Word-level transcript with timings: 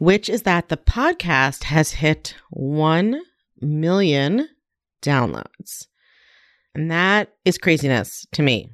which 0.00 0.30
is 0.30 0.42
that 0.42 0.70
the 0.70 0.78
podcast 0.78 1.64
has 1.64 1.92
hit 1.92 2.34
1 2.48 3.20
million 3.60 4.48
downloads. 5.02 5.88
And 6.74 6.90
that 6.90 7.34
is 7.44 7.58
craziness 7.58 8.26
to 8.32 8.42
me. 8.42 8.70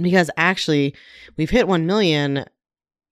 Because 0.00 0.30
actually, 0.38 0.94
we've 1.36 1.50
hit 1.50 1.68
1 1.68 1.84
million 1.84 2.46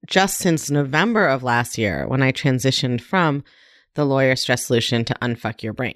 just 0.06 0.38
since 0.38 0.70
November 0.70 1.26
of 1.26 1.42
last 1.42 1.76
year 1.76 2.08
when 2.08 2.22
I 2.22 2.32
transitioned 2.32 3.02
from 3.02 3.44
the 3.94 4.06
lawyer 4.06 4.34
stress 4.34 4.64
solution 4.64 5.04
to 5.04 5.18
unfuck 5.20 5.62
your 5.62 5.74
brain. 5.74 5.94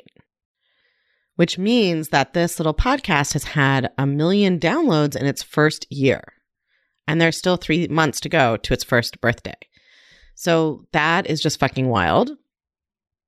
Which 1.36 1.56
means 1.56 2.10
that 2.10 2.34
this 2.34 2.58
little 2.58 2.74
podcast 2.74 3.32
has 3.32 3.44
had 3.44 3.90
a 3.96 4.06
million 4.06 4.60
downloads 4.60 5.16
in 5.16 5.24
its 5.24 5.42
first 5.42 5.90
year 5.90 6.34
and 7.08 7.18
there's 7.18 7.38
still 7.38 7.56
three 7.56 7.88
months 7.88 8.20
to 8.20 8.28
go 8.28 8.58
to 8.58 8.74
its 8.74 8.84
first 8.84 9.18
birthday. 9.22 9.56
So 10.40 10.86
that 10.92 11.26
is 11.26 11.42
just 11.42 11.60
fucking 11.60 11.88
wild. 11.88 12.30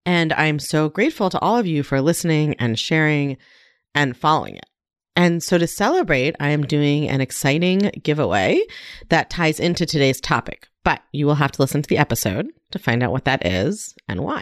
And 0.07 0.33
I'm 0.33 0.59
so 0.59 0.89
grateful 0.89 1.29
to 1.29 1.39
all 1.41 1.59
of 1.59 1.67
you 1.67 1.83
for 1.83 2.01
listening 2.01 2.55
and 2.55 2.79
sharing 2.79 3.37
and 3.95 4.17
following 4.17 4.57
it. 4.57 4.65
And 5.15 5.43
so 5.43 5.59
to 5.59 5.67
celebrate, 5.67 6.37
I 6.41 6.49
am 6.49 6.63
doing 6.63 7.11
an 7.11 7.21
exciting 7.21 7.91
giveaway 8.03 8.63
that 9.11 9.29
ties 9.29 9.61
into 9.61 9.85
today's 9.85 10.23
topic, 10.23 10.69
but 10.85 11.03
you 11.13 11.27
will 11.27 11.35
have 11.35 11.53
to 11.53 11.61
listen 11.61 11.83
to 11.83 11.89
the 11.89 11.99
episode 11.99 12.49
to 12.71 12.79
find 12.79 13.03
out 13.03 13.13
what 13.13 13.27
that 13.27 13.45
is 13.47 13.95
and 14.09 14.21
why. 14.21 14.41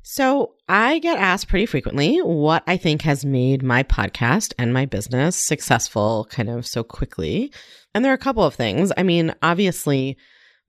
So, 0.00 0.54
I 0.66 1.00
get 1.00 1.18
asked 1.18 1.48
pretty 1.48 1.66
frequently 1.66 2.16
what 2.20 2.62
I 2.66 2.78
think 2.78 3.02
has 3.02 3.26
made 3.26 3.62
my 3.62 3.82
podcast 3.82 4.54
and 4.58 4.72
my 4.72 4.86
business 4.86 5.36
successful 5.36 6.26
kind 6.30 6.48
of 6.48 6.66
so 6.66 6.82
quickly. 6.82 7.52
And 7.94 8.02
there 8.02 8.12
are 8.12 8.14
a 8.14 8.18
couple 8.18 8.44
of 8.44 8.54
things. 8.54 8.90
I 8.96 9.02
mean, 9.02 9.34
obviously, 9.42 10.16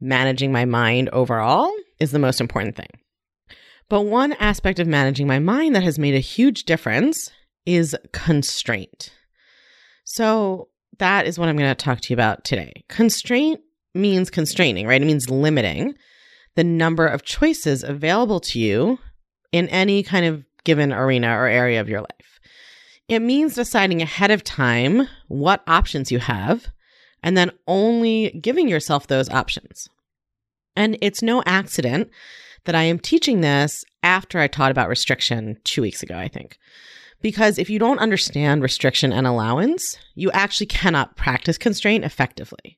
managing 0.01 0.51
my 0.51 0.65
mind 0.65 1.09
overall 1.09 1.71
is 1.99 2.11
the 2.11 2.19
most 2.19 2.39
important 2.39 2.75
thing. 2.75 2.89
But 3.89 4.01
one 4.01 4.33
aspect 4.33 4.79
of 4.79 4.87
managing 4.87 5.27
my 5.27 5.39
mind 5.39 5.75
that 5.75 5.83
has 5.83 5.97
made 5.99 6.15
a 6.15 6.19
huge 6.19 6.63
difference 6.63 7.31
is 7.65 7.95
constraint. 8.13 9.11
So, 10.03 10.69
that 10.99 11.25
is 11.25 11.39
what 11.39 11.47
I'm 11.47 11.55
going 11.55 11.69
to 11.69 11.75
talk 11.75 12.01
to 12.01 12.09
you 12.09 12.15
about 12.15 12.43
today. 12.43 12.83
Constraint 12.89 13.61
means 13.95 14.29
constraining, 14.29 14.85
right? 14.85 15.01
It 15.01 15.05
means 15.05 15.29
limiting 15.29 15.95
the 16.55 16.63
number 16.63 17.05
of 17.05 17.23
choices 17.23 17.83
available 17.83 18.39
to 18.41 18.59
you 18.59 18.99
in 19.51 19.69
any 19.69 20.03
kind 20.03 20.25
of 20.25 20.43
given 20.65 20.91
arena 20.91 21.29
or 21.29 21.47
area 21.47 21.79
of 21.79 21.87
your 21.87 22.01
life. 22.01 22.39
It 23.07 23.21
means 23.21 23.55
deciding 23.55 24.01
ahead 24.01 24.29
of 24.29 24.43
time 24.43 25.07
what 25.27 25.63
options 25.67 26.11
you 26.11 26.19
have 26.19 26.67
and 27.23 27.37
then 27.37 27.51
only 27.67 28.31
giving 28.41 28.67
yourself 28.67 29.07
those 29.07 29.29
options. 29.29 29.89
And 30.75 30.97
it's 31.01 31.21
no 31.21 31.43
accident 31.45 32.09
that 32.65 32.75
I 32.75 32.83
am 32.83 32.99
teaching 32.99 33.41
this 33.41 33.83
after 34.03 34.39
I 34.39 34.47
taught 34.47 34.71
about 34.71 34.89
restriction 34.89 35.57
two 35.63 35.81
weeks 35.81 36.03
ago, 36.03 36.17
I 36.17 36.27
think. 36.27 36.57
Because 37.21 37.57
if 37.57 37.69
you 37.69 37.79
don't 37.79 37.99
understand 37.99 38.61
restriction 38.61 39.11
and 39.11 39.27
allowance, 39.27 39.97
you 40.15 40.31
actually 40.31 40.67
cannot 40.67 41.17
practice 41.17 41.57
constraint 41.57 42.05
effectively. 42.05 42.77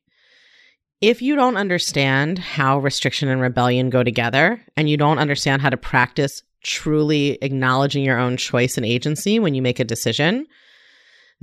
If 1.00 1.22
you 1.22 1.34
don't 1.34 1.56
understand 1.56 2.38
how 2.38 2.78
restriction 2.78 3.28
and 3.28 3.40
rebellion 3.40 3.90
go 3.90 4.02
together, 4.02 4.60
and 4.76 4.88
you 4.88 4.96
don't 4.96 5.18
understand 5.18 5.62
how 5.62 5.70
to 5.70 5.76
practice 5.76 6.42
truly 6.62 7.38
acknowledging 7.42 8.04
your 8.04 8.18
own 8.18 8.36
choice 8.36 8.76
and 8.76 8.86
agency 8.86 9.38
when 9.38 9.54
you 9.54 9.62
make 9.62 9.80
a 9.80 9.84
decision, 9.84 10.46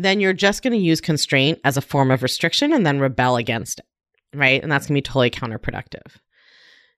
then 0.03 0.19
you're 0.19 0.33
just 0.33 0.63
going 0.63 0.73
to 0.73 0.79
use 0.79 1.01
constraint 1.01 1.59
as 1.63 1.77
a 1.77 1.81
form 1.81 2.11
of 2.11 2.23
restriction 2.23 2.73
and 2.73 2.85
then 2.85 2.99
rebel 2.99 3.35
against 3.35 3.79
it, 3.79 3.85
right? 4.37 4.61
And 4.61 4.71
that's 4.71 4.87
going 4.87 4.95
to 4.95 4.97
be 4.97 5.01
totally 5.01 5.29
counterproductive. 5.29 6.17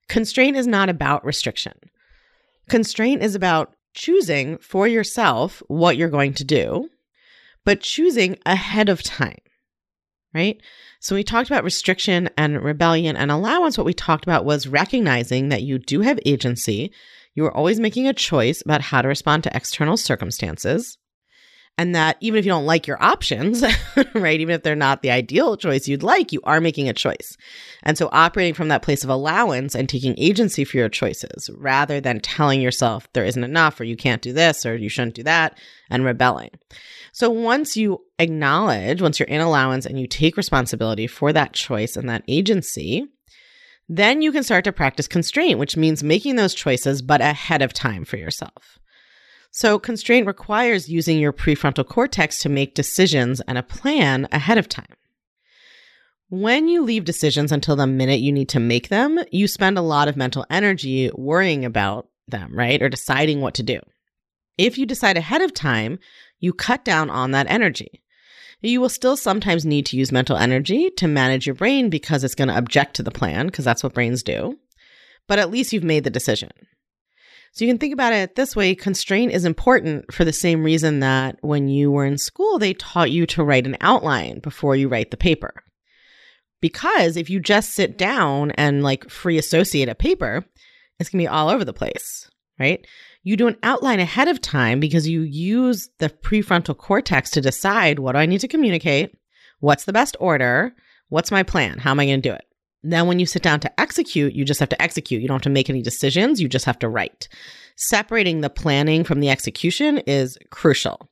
Constraint 0.08 0.56
is 0.56 0.66
not 0.66 0.88
about 0.88 1.24
restriction. 1.24 1.74
Constraint 2.68 3.22
is 3.22 3.34
about 3.34 3.74
choosing 3.94 4.58
for 4.58 4.86
yourself 4.86 5.62
what 5.68 5.96
you're 5.96 6.08
going 6.08 6.34
to 6.34 6.44
do, 6.44 6.88
but 7.64 7.80
choosing 7.80 8.38
ahead 8.46 8.88
of 8.88 9.02
time, 9.02 9.38
right? 10.34 10.60
So, 11.00 11.16
we 11.16 11.24
talked 11.24 11.50
about 11.50 11.64
restriction 11.64 12.30
and 12.36 12.62
rebellion 12.62 13.16
and 13.16 13.30
allowance. 13.30 13.76
What 13.76 13.86
we 13.86 13.94
talked 13.94 14.24
about 14.24 14.44
was 14.44 14.68
recognizing 14.68 15.48
that 15.48 15.62
you 15.62 15.78
do 15.78 16.00
have 16.02 16.20
agency 16.24 16.92
you 17.34 17.46
are 17.46 17.56
always 17.56 17.80
making 17.80 18.06
a 18.06 18.12
choice 18.12 18.62
about 18.62 18.82
how 18.82 19.02
to 19.02 19.08
respond 19.08 19.44
to 19.44 19.56
external 19.56 19.96
circumstances. 19.96 20.98
And 21.78 21.94
that 21.94 22.18
even 22.20 22.38
if 22.38 22.44
you 22.44 22.50
don't 22.50 22.66
like 22.66 22.86
your 22.86 23.02
options, 23.02 23.64
right, 24.14 24.40
even 24.40 24.54
if 24.54 24.62
they're 24.62 24.76
not 24.76 25.00
the 25.00 25.10
ideal 25.10 25.56
choice 25.56 25.88
you'd 25.88 26.02
like, 26.02 26.30
you 26.30 26.40
are 26.44 26.60
making 26.60 26.88
a 26.88 26.92
choice. 26.92 27.36
And 27.82 27.96
so 27.96 28.10
operating 28.12 28.52
from 28.52 28.68
that 28.68 28.82
place 28.82 29.02
of 29.02 29.10
allowance 29.10 29.74
and 29.74 29.88
taking 29.88 30.14
agency 30.18 30.64
for 30.64 30.76
your 30.76 30.90
choices 30.90 31.48
rather 31.56 32.00
than 32.00 32.20
telling 32.20 32.60
yourself 32.60 33.08
there 33.14 33.24
isn't 33.24 33.42
enough 33.42 33.80
or 33.80 33.84
you 33.84 33.96
can't 33.96 34.22
do 34.22 34.32
this 34.34 34.66
or 34.66 34.76
you 34.76 34.90
shouldn't 34.90 35.14
do 35.14 35.22
that 35.22 35.58
and 35.90 36.04
rebelling. 36.04 36.50
So 37.12 37.30
once 37.30 37.76
you 37.76 38.04
acknowledge, 38.18 39.00
once 39.00 39.18
you're 39.18 39.28
in 39.28 39.40
allowance 39.40 39.86
and 39.86 39.98
you 39.98 40.06
take 40.06 40.36
responsibility 40.36 41.06
for 41.06 41.32
that 41.32 41.54
choice 41.54 41.96
and 41.96 42.08
that 42.08 42.22
agency, 42.28 43.06
then 43.88 44.22
you 44.22 44.30
can 44.30 44.42
start 44.42 44.64
to 44.64 44.72
practice 44.72 45.08
constraint, 45.08 45.58
which 45.58 45.76
means 45.76 46.02
making 46.02 46.36
those 46.36 46.54
choices, 46.54 47.02
but 47.02 47.20
ahead 47.20 47.62
of 47.62 47.72
time 47.72 48.04
for 48.04 48.16
yourself. 48.16 48.78
So, 49.54 49.78
constraint 49.78 50.26
requires 50.26 50.88
using 50.88 51.18
your 51.18 51.32
prefrontal 51.32 51.86
cortex 51.86 52.38
to 52.38 52.48
make 52.48 52.74
decisions 52.74 53.42
and 53.42 53.58
a 53.58 53.62
plan 53.62 54.26
ahead 54.32 54.56
of 54.56 54.66
time. 54.66 54.86
When 56.30 56.68
you 56.68 56.82
leave 56.82 57.04
decisions 57.04 57.52
until 57.52 57.76
the 57.76 57.86
minute 57.86 58.20
you 58.20 58.32
need 58.32 58.48
to 58.48 58.60
make 58.60 58.88
them, 58.88 59.20
you 59.30 59.46
spend 59.46 59.76
a 59.76 59.82
lot 59.82 60.08
of 60.08 60.16
mental 60.16 60.46
energy 60.48 61.10
worrying 61.14 61.66
about 61.66 62.08
them, 62.26 62.56
right? 62.56 62.80
Or 62.80 62.88
deciding 62.88 63.42
what 63.42 63.52
to 63.54 63.62
do. 63.62 63.80
If 64.56 64.78
you 64.78 64.86
decide 64.86 65.18
ahead 65.18 65.42
of 65.42 65.52
time, 65.52 65.98
you 66.40 66.54
cut 66.54 66.82
down 66.82 67.10
on 67.10 67.32
that 67.32 67.50
energy. 67.50 68.02
You 68.62 68.80
will 68.80 68.88
still 68.88 69.18
sometimes 69.18 69.66
need 69.66 69.84
to 69.86 69.98
use 69.98 70.10
mental 70.10 70.38
energy 70.38 70.88
to 70.96 71.06
manage 71.06 71.46
your 71.46 71.56
brain 71.56 71.90
because 71.90 72.24
it's 72.24 72.34
going 72.34 72.48
to 72.48 72.56
object 72.56 72.96
to 72.96 73.02
the 73.02 73.10
plan, 73.10 73.46
because 73.46 73.66
that's 73.66 73.82
what 73.82 73.92
brains 73.92 74.22
do. 74.22 74.58
But 75.28 75.38
at 75.38 75.50
least 75.50 75.74
you've 75.74 75.84
made 75.84 76.04
the 76.04 76.10
decision. 76.10 76.52
So 77.54 77.66
you 77.66 77.70
can 77.70 77.78
think 77.78 77.92
about 77.92 78.14
it 78.14 78.34
this 78.34 78.56
way 78.56 78.74
constraint 78.74 79.32
is 79.32 79.44
important 79.44 80.12
for 80.12 80.24
the 80.24 80.32
same 80.32 80.64
reason 80.64 81.00
that 81.00 81.36
when 81.42 81.68
you 81.68 81.90
were 81.90 82.06
in 82.06 82.16
school, 82.16 82.58
they 82.58 82.72
taught 82.72 83.10
you 83.10 83.26
to 83.26 83.44
write 83.44 83.66
an 83.66 83.76
outline 83.82 84.40
before 84.40 84.74
you 84.74 84.88
write 84.88 85.10
the 85.10 85.18
paper. 85.18 85.52
Because 86.62 87.18
if 87.18 87.28
you 87.28 87.40
just 87.40 87.74
sit 87.74 87.98
down 87.98 88.52
and 88.52 88.82
like 88.82 89.10
free 89.10 89.36
associate 89.36 89.90
a 89.90 89.94
paper, 89.94 90.46
it's 90.98 91.10
to 91.10 91.18
be 91.18 91.28
all 91.28 91.50
over 91.50 91.64
the 91.64 91.74
place, 91.74 92.30
right? 92.58 92.86
You 93.22 93.36
do 93.36 93.48
an 93.48 93.58
outline 93.62 94.00
ahead 94.00 94.28
of 94.28 94.40
time 94.40 94.80
because 94.80 95.06
you 95.06 95.20
use 95.20 95.90
the 95.98 96.08
prefrontal 96.08 96.76
cortex 96.76 97.30
to 97.32 97.42
decide 97.42 97.98
what 97.98 98.12
do 98.12 98.18
I 98.18 98.26
need 98.26 98.40
to 98.40 98.48
communicate? 98.48 99.14
What's 99.60 99.84
the 99.84 99.92
best 99.92 100.16
order? 100.18 100.74
What's 101.10 101.30
my 101.30 101.42
plan? 101.42 101.78
How 101.78 101.90
am 101.90 102.00
I 102.00 102.06
to 102.06 102.16
do 102.16 102.32
it? 102.32 102.44
Then 102.82 103.06
when 103.06 103.18
you 103.18 103.26
sit 103.26 103.42
down 103.42 103.60
to 103.60 103.80
execute, 103.80 104.34
you 104.34 104.44
just 104.44 104.60
have 104.60 104.68
to 104.70 104.82
execute. 104.82 105.22
You 105.22 105.28
don't 105.28 105.36
have 105.36 105.42
to 105.42 105.50
make 105.50 105.70
any 105.70 105.82
decisions. 105.82 106.40
You 106.40 106.48
just 106.48 106.64
have 106.64 106.78
to 106.80 106.88
write. 106.88 107.28
Separating 107.76 108.40
the 108.40 108.50
planning 108.50 109.04
from 109.04 109.20
the 109.20 109.30
execution 109.30 109.98
is 109.98 110.36
crucial. 110.50 111.08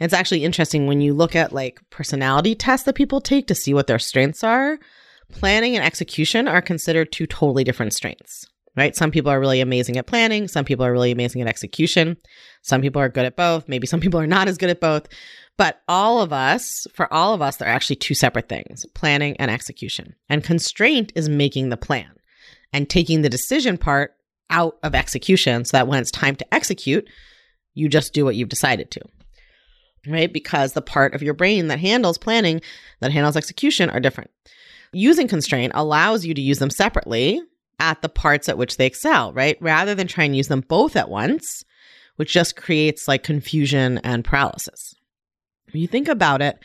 It's 0.00 0.14
actually 0.14 0.44
interesting 0.44 0.86
when 0.86 1.00
you 1.00 1.14
look 1.14 1.34
at 1.34 1.52
like 1.52 1.80
personality 1.90 2.54
tests 2.54 2.84
that 2.86 2.94
people 2.94 3.20
take 3.20 3.46
to 3.46 3.54
see 3.54 3.74
what 3.74 3.86
their 3.86 3.98
strengths 3.98 4.44
are. 4.44 4.78
Planning 5.32 5.76
and 5.76 5.84
execution 5.84 6.46
are 6.46 6.60
considered 6.60 7.10
two 7.10 7.26
totally 7.26 7.64
different 7.64 7.94
strengths 7.94 8.46
right? 8.76 8.96
Some 8.96 9.10
people 9.10 9.30
are 9.30 9.40
really 9.40 9.60
amazing 9.60 9.96
at 9.96 10.06
planning. 10.06 10.48
Some 10.48 10.64
people 10.64 10.84
are 10.84 10.92
really 10.92 11.12
amazing 11.12 11.42
at 11.42 11.48
execution. 11.48 12.16
Some 12.62 12.80
people 12.80 13.00
are 13.00 13.08
good 13.08 13.24
at 13.24 13.36
both. 13.36 13.68
Maybe 13.68 13.86
some 13.86 14.00
people 14.00 14.20
are 14.20 14.26
not 14.26 14.48
as 14.48 14.58
good 14.58 14.70
at 14.70 14.80
both. 14.80 15.06
But 15.56 15.82
all 15.86 16.20
of 16.20 16.32
us, 16.32 16.86
for 16.94 17.12
all 17.12 17.32
of 17.32 17.40
us, 17.40 17.56
they're 17.56 17.68
actually 17.68 17.96
two 17.96 18.14
separate 18.14 18.48
things 18.48 18.84
planning 18.94 19.36
and 19.38 19.50
execution. 19.50 20.14
And 20.28 20.42
constraint 20.42 21.12
is 21.14 21.28
making 21.28 21.68
the 21.68 21.76
plan 21.76 22.10
and 22.72 22.90
taking 22.90 23.22
the 23.22 23.28
decision 23.28 23.78
part 23.78 24.16
out 24.50 24.78
of 24.82 24.94
execution 24.94 25.64
so 25.64 25.76
that 25.76 25.86
when 25.86 26.00
it's 26.00 26.10
time 26.10 26.36
to 26.36 26.54
execute, 26.54 27.08
you 27.74 27.88
just 27.88 28.12
do 28.12 28.24
what 28.24 28.36
you've 28.36 28.48
decided 28.48 28.90
to. 28.92 29.00
Right? 30.06 30.32
Because 30.32 30.72
the 30.72 30.82
part 30.82 31.14
of 31.14 31.22
your 31.22 31.34
brain 31.34 31.68
that 31.68 31.78
handles 31.78 32.18
planning, 32.18 32.60
that 33.00 33.12
handles 33.12 33.36
execution 33.36 33.88
are 33.90 34.00
different. 34.00 34.30
Using 34.92 35.28
constraint 35.28 35.72
allows 35.74 36.26
you 36.26 36.34
to 36.34 36.40
use 36.40 36.58
them 36.58 36.70
separately 36.70 37.40
at 37.80 38.02
the 38.02 38.08
parts 38.08 38.48
at 38.48 38.58
which 38.58 38.76
they 38.76 38.86
excel, 38.86 39.32
right? 39.32 39.56
Rather 39.60 39.94
than 39.94 40.06
try 40.06 40.24
and 40.24 40.36
use 40.36 40.48
them 40.48 40.60
both 40.60 40.94
at 40.94 41.08
once, 41.08 41.64
which 42.16 42.32
just 42.32 42.56
creates 42.56 43.08
like 43.08 43.22
confusion 43.22 43.98
and 44.04 44.24
paralysis. 44.24 44.94
You 45.74 45.88
think 45.88 46.08
about 46.08 46.42
it, 46.42 46.58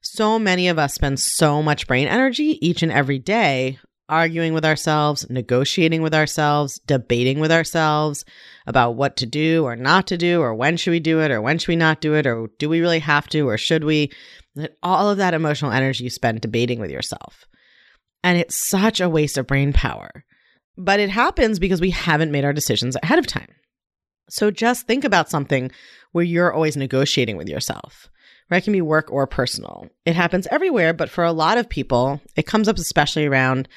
so 0.00 0.38
many 0.38 0.68
of 0.68 0.78
us 0.78 0.94
spend 0.94 1.20
so 1.20 1.62
much 1.62 1.86
brain 1.86 2.08
energy 2.08 2.58
each 2.66 2.82
and 2.82 2.92
every 2.92 3.18
day 3.18 3.78
arguing 4.08 4.54
with 4.54 4.64
ourselves, 4.64 5.28
negotiating 5.28 6.00
with 6.02 6.14
ourselves, 6.14 6.80
debating 6.86 7.40
with 7.40 7.50
ourselves 7.50 8.24
about 8.66 8.92
what 8.94 9.16
to 9.16 9.26
do 9.26 9.64
or 9.64 9.74
not 9.74 10.06
to 10.06 10.16
do, 10.16 10.40
or 10.40 10.54
when 10.54 10.76
should 10.76 10.92
we 10.92 11.00
do 11.00 11.20
it, 11.20 11.30
or 11.30 11.40
when 11.40 11.58
should 11.58 11.68
we 11.68 11.76
not 11.76 12.00
do 12.00 12.14
it, 12.14 12.26
or 12.26 12.48
do 12.58 12.68
we 12.68 12.80
really 12.80 13.00
have 13.00 13.28
to, 13.28 13.48
or 13.48 13.58
should 13.58 13.84
we? 13.84 14.12
All 14.82 15.10
of 15.10 15.18
that 15.18 15.34
emotional 15.34 15.72
energy 15.72 16.04
you 16.04 16.10
spend 16.10 16.40
debating 16.40 16.78
with 16.78 16.90
yourself. 16.90 17.44
And 18.22 18.38
it's 18.38 18.68
such 18.68 19.00
a 19.00 19.08
waste 19.08 19.38
of 19.38 19.46
brain 19.46 19.72
power. 19.72 20.24
But 20.78 21.00
it 21.00 21.10
happens 21.10 21.58
because 21.58 21.80
we 21.80 21.90
haven't 21.90 22.30
made 22.30 22.44
our 22.44 22.52
decisions 22.52 22.96
ahead 23.02 23.18
of 23.18 23.26
time. 23.26 23.48
So 24.30 24.50
just 24.50 24.86
think 24.86 25.04
about 25.04 25.30
something 25.30 25.70
where 26.12 26.24
you're 26.24 26.52
always 26.52 26.76
negotiating 26.76 27.36
with 27.36 27.48
yourself. 27.48 28.08
Right? 28.50 28.58
It 28.58 28.64
can 28.64 28.72
be 28.72 28.80
work 28.80 29.10
or 29.10 29.26
personal. 29.26 29.88
It 30.04 30.14
happens 30.14 30.46
everywhere, 30.50 30.92
but 30.92 31.10
for 31.10 31.24
a 31.24 31.32
lot 31.32 31.58
of 31.58 31.68
people, 31.68 32.20
it 32.36 32.46
comes 32.46 32.68
up 32.68 32.76
especially 32.76 33.26
around 33.26 33.68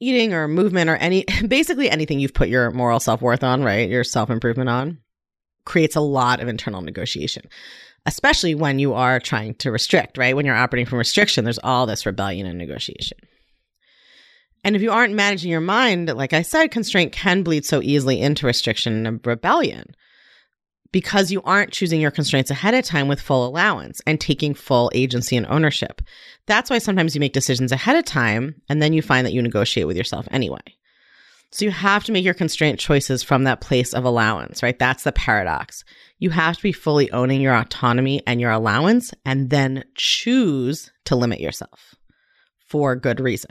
eating 0.00 0.34
or 0.34 0.48
movement 0.48 0.90
or 0.90 0.96
any 0.96 1.24
basically 1.48 1.88
anything 1.88 2.20
you've 2.20 2.34
put 2.34 2.48
your 2.48 2.70
moral 2.70 3.00
self-worth 3.00 3.42
on, 3.42 3.62
right? 3.62 3.88
Your 3.88 4.04
self-improvement 4.04 4.68
on 4.68 4.98
creates 5.64 5.96
a 5.96 6.00
lot 6.00 6.40
of 6.40 6.48
internal 6.48 6.82
negotiation. 6.82 7.44
Especially 8.04 8.56
when 8.56 8.80
you 8.80 8.94
are 8.94 9.20
trying 9.20 9.54
to 9.56 9.70
restrict, 9.70 10.18
right? 10.18 10.34
When 10.34 10.44
you're 10.44 10.56
operating 10.56 10.86
from 10.86 10.98
restriction, 10.98 11.44
there's 11.44 11.60
all 11.62 11.86
this 11.86 12.04
rebellion 12.04 12.46
and 12.46 12.58
negotiation. 12.58 13.16
And 14.64 14.74
if 14.74 14.82
you 14.82 14.90
aren't 14.90 15.14
managing 15.14 15.50
your 15.50 15.60
mind, 15.60 16.12
like 16.14 16.32
I 16.32 16.42
said, 16.42 16.70
constraint 16.70 17.12
can 17.12 17.42
bleed 17.42 17.64
so 17.64 17.80
easily 17.80 18.20
into 18.20 18.46
restriction 18.46 19.06
and 19.06 19.24
rebellion 19.24 19.94
because 20.92 21.32
you 21.32 21.42
aren't 21.42 21.72
choosing 21.72 22.00
your 22.00 22.10
constraints 22.10 22.50
ahead 22.50 22.74
of 22.74 22.84
time 22.84 23.08
with 23.08 23.20
full 23.20 23.46
allowance 23.46 24.00
and 24.06 24.20
taking 24.20 24.54
full 24.54 24.90
agency 24.94 25.36
and 25.36 25.46
ownership. 25.46 26.02
That's 26.46 26.70
why 26.70 26.78
sometimes 26.78 27.14
you 27.14 27.20
make 27.20 27.32
decisions 27.32 27.72
ahead 27.72 27.96
of 27.96 28.04
time 28.04 28.54
and 28.68 28.80
then 28.80 28.92
you 28.92 29.02
find 29.02 29.26
that 29.26 29.32
you 29.32 29.42
negotiate 29.42 29.86
with 29.86 29.96
yourself 29.96 30.28
anyway. 30.30 30.60
So 31.50 31.66
you 31.66 31.70
have 31.70 32.04
to 32.04 32.12
make 32.12 32.24
your 32.24 32.32
constraint 32.32 32.78
choices 32.78 33.22
from 33.22 33.44
that 33.44 33.60
place 33.60 33.92
of 33.92 34.04
allowance, 34.04 34.62
right? 34.62 34.78
That's 34.78 35.04
the 35.04 35.12
paradox. 35.12 35.84
You 36.18 36.30
have 36.30 36.56
to 36.56 36.62
be 36.62 36.72
fully 36.72 37.10
owning 37.10 37.42
your 37.42 37.54
autonomy 37.54 38.22
and 38.26 38.40
your 38.40 38.50
allowance 38.50 39.12
and 39.26 39.50
then 39.50 39.84
choose 39.94 40.90
to 41.04 41.16
limit 41.16 41.40
yourself 41.40 41.94
for 42.66 42.96
good 42.96 43.20
reason. 43.20 43.50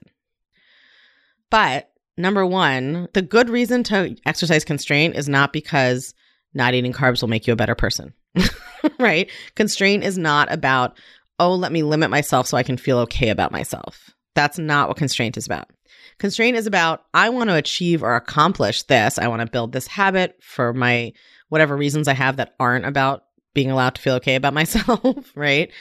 But 1.51 1.91
number 2.17 2.43
one, 2.43 3.07
the 3.13 3.21
good 3.21 3.49
reason 3.49 3.83
to 3.83 4.15
exercise 4.25 4.63
constraint 4.63 5.15
is 5.15 5.29
not 5.29 5.53
because 5.53 6.15
not 6.53 6.73
eating 6.73 6.93
carbs 6.93 7.21
will 7.21 7.29
make 7.29 7.47
you 7.47 7.53
a 7.53 7.57
better 7.57 7.75
person, 7.75 8.13
right? 8.99 9.29
Constraint 9.55 10.03
is 10.03 10.17
not 10.17 10.51
about, 10.51 10.97
oh, 11.39 11.55
let 11.55 11.71
me 11.71 11.83
limit 11.83 12.09
myself 12.09 12.47
so 12.47 12.57
I 12.57 12.63
can 12.63 12.77
feel 12.77 12.99
okay 12.99 13.29
about 13.29 13.51
myself. 13.51 14.11
That's 14.35 14.57
not 14.57 14.87
what 14.87 14.97
constraint 14.97 15.37
is 15.37 15.45
about. 15.45 15.69
Constraint 16.17 16.55
is 16.55 16.67
about, 16.67 17.03
I 17.13 17.29
want 17.29 17.49
to 17.49 17.55
achieve 17.55 18.03
or 18.03 18.15
accomplish 18.15 18.83
this. 18.83 19.17
I 19.17 19.27
want 19.27 19.41
to 19.41 19.51
build 19.51 19.71
this 19.71 19.87
habit 19.87 20.37
for 20.41 20.73
my 20.73 21.13
whatever 21.49 21.75
reasons 21.75 22.07
I 22.07 22.13
have 22.13 22.37
that 22.37 22.53
aren't 22.59 22.85
about 22.85 23.23
being 23.53 23.71
allowed 23.71 23.95
to 23.95 24.01
feel 24.01 24.15
okay 24.15 24.35
about 24.35 24.53
myself, 24.61 25.31
right? 25.35 25.71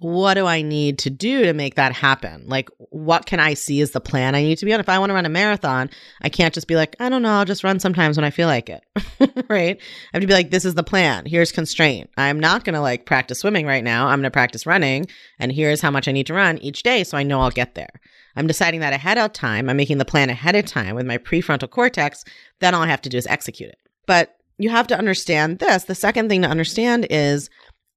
What 0.00 0.34
do 0.34 0.46
I 0.46 0.62
need 0.62 0.98
to 1.00 1.10
do 1.10 1.44
to 1.44 1.52
make 1.52 1.74
that 1.74 1.92
happen? 1.92 2.44
Like, 2.46 2.70
what 2.78 3.26
can 3.26 3.38
I 3.38 3.52
see 3.52 3.82
as 3.82 3.90
the 3.90 4.00
plan 4.00 4.34
I 4.34 4.42
need 4.42 4.56
to 4.56 4.64
be 4.64 4.72
on? 4.72 4.80
If 4.80 4.88
I 4.88 4.98
want 4.98 5.10
to 5.10 5.14
run 5.14 5.26
a 5.26 5.30
marathon, 5.30 5.90
I 6.22 6.30
can't 6.30 6.54
just 6.54 6.66
be 6.66 6.74
like, 6.74 6.96
I 6.98 7.10
don't 7.10 7.20
know, 7.20 7.32
I'll 7.32 7.44
just 7.44 7.62
run 7.62 7.78
sometimes 7.80 8.16
when 8.16 8.24
I 8.24 8.30
feel 8.30 8.48
like 8.48 8.70
it. 8.70 8.82
right? 9.50 9.76
I 9.78 10.10
have 10.14 10.22
to 10.22 10.26
be 10.26 10.32
like, 10.32 10.50
this 10.50 10.64
is 10.64 10.74
the 10.74 10.82
plan. 10.82 11.26
Here's 11.26 11.52
constraint. 11.52 12.08
I'm 12.16 12.40
not 12.40 12.64
going 12.64 12.74
to 12.74 12.80
like 12.80 13.04
practice 13.04 13.40
swimming 13.40 13.66
right 13.66 13.84
now. 13.84 14.06
I'm 14.06 14.20
going 14.20 14.24
to 14.24 14.30
practice 14.30 14.64
running. 14.64 15.06
And 15.38 15.52
here's 15.52 15.82
how 15.82 15.90
much 15.90 16.08
I 16.08 16.12
need 16.12 16.26
to 16.28 16.34
run 16.34 16.56
each 16.58 16.82
day 16.82 17.04
so 17.04 17.18
I 17.18 17.22
know 17.22 17.42
I'll 17.42 17.50
get 17.50 17.74
there. 17.74 18.00
I'm 18.36 18.46
deciding 18.46 18.80
that 18.80 18.94
ahead 18.94 19.18
of 19.18 19.34
time. 19.34 19.68
I'm 19.68 19.76
making 19.76 19.98
the 19.98 20.06
plan 20.06 20.30
ahead 20.30 20.56
of 20.56 20.64
time 20.64 20.94
with 20.94 21.06
my 21.06 21.18
prefrontal 21.18 21.68
cortex. 21.68 22.24
Then 22.60 22.74
all 22.74 22.82
I 22.82 22.86
have 22.86 23.02
to 23.02 23.10
do 23.10 23.18
is 23.18 23.26
execute 23.26 23.68
it. 23.68 23.78
But 24.06 24.34
you 24.56 24.70
have 24.70 24.86
to 24.88 24.98
understand 24.98 25.58
this. 25.58 25.84
The 25.84 25.94
second 25.94 26.28
thing 26.28 26.42
to 26.42 26.48
understand 26.48 27.06
is 27.10 27.50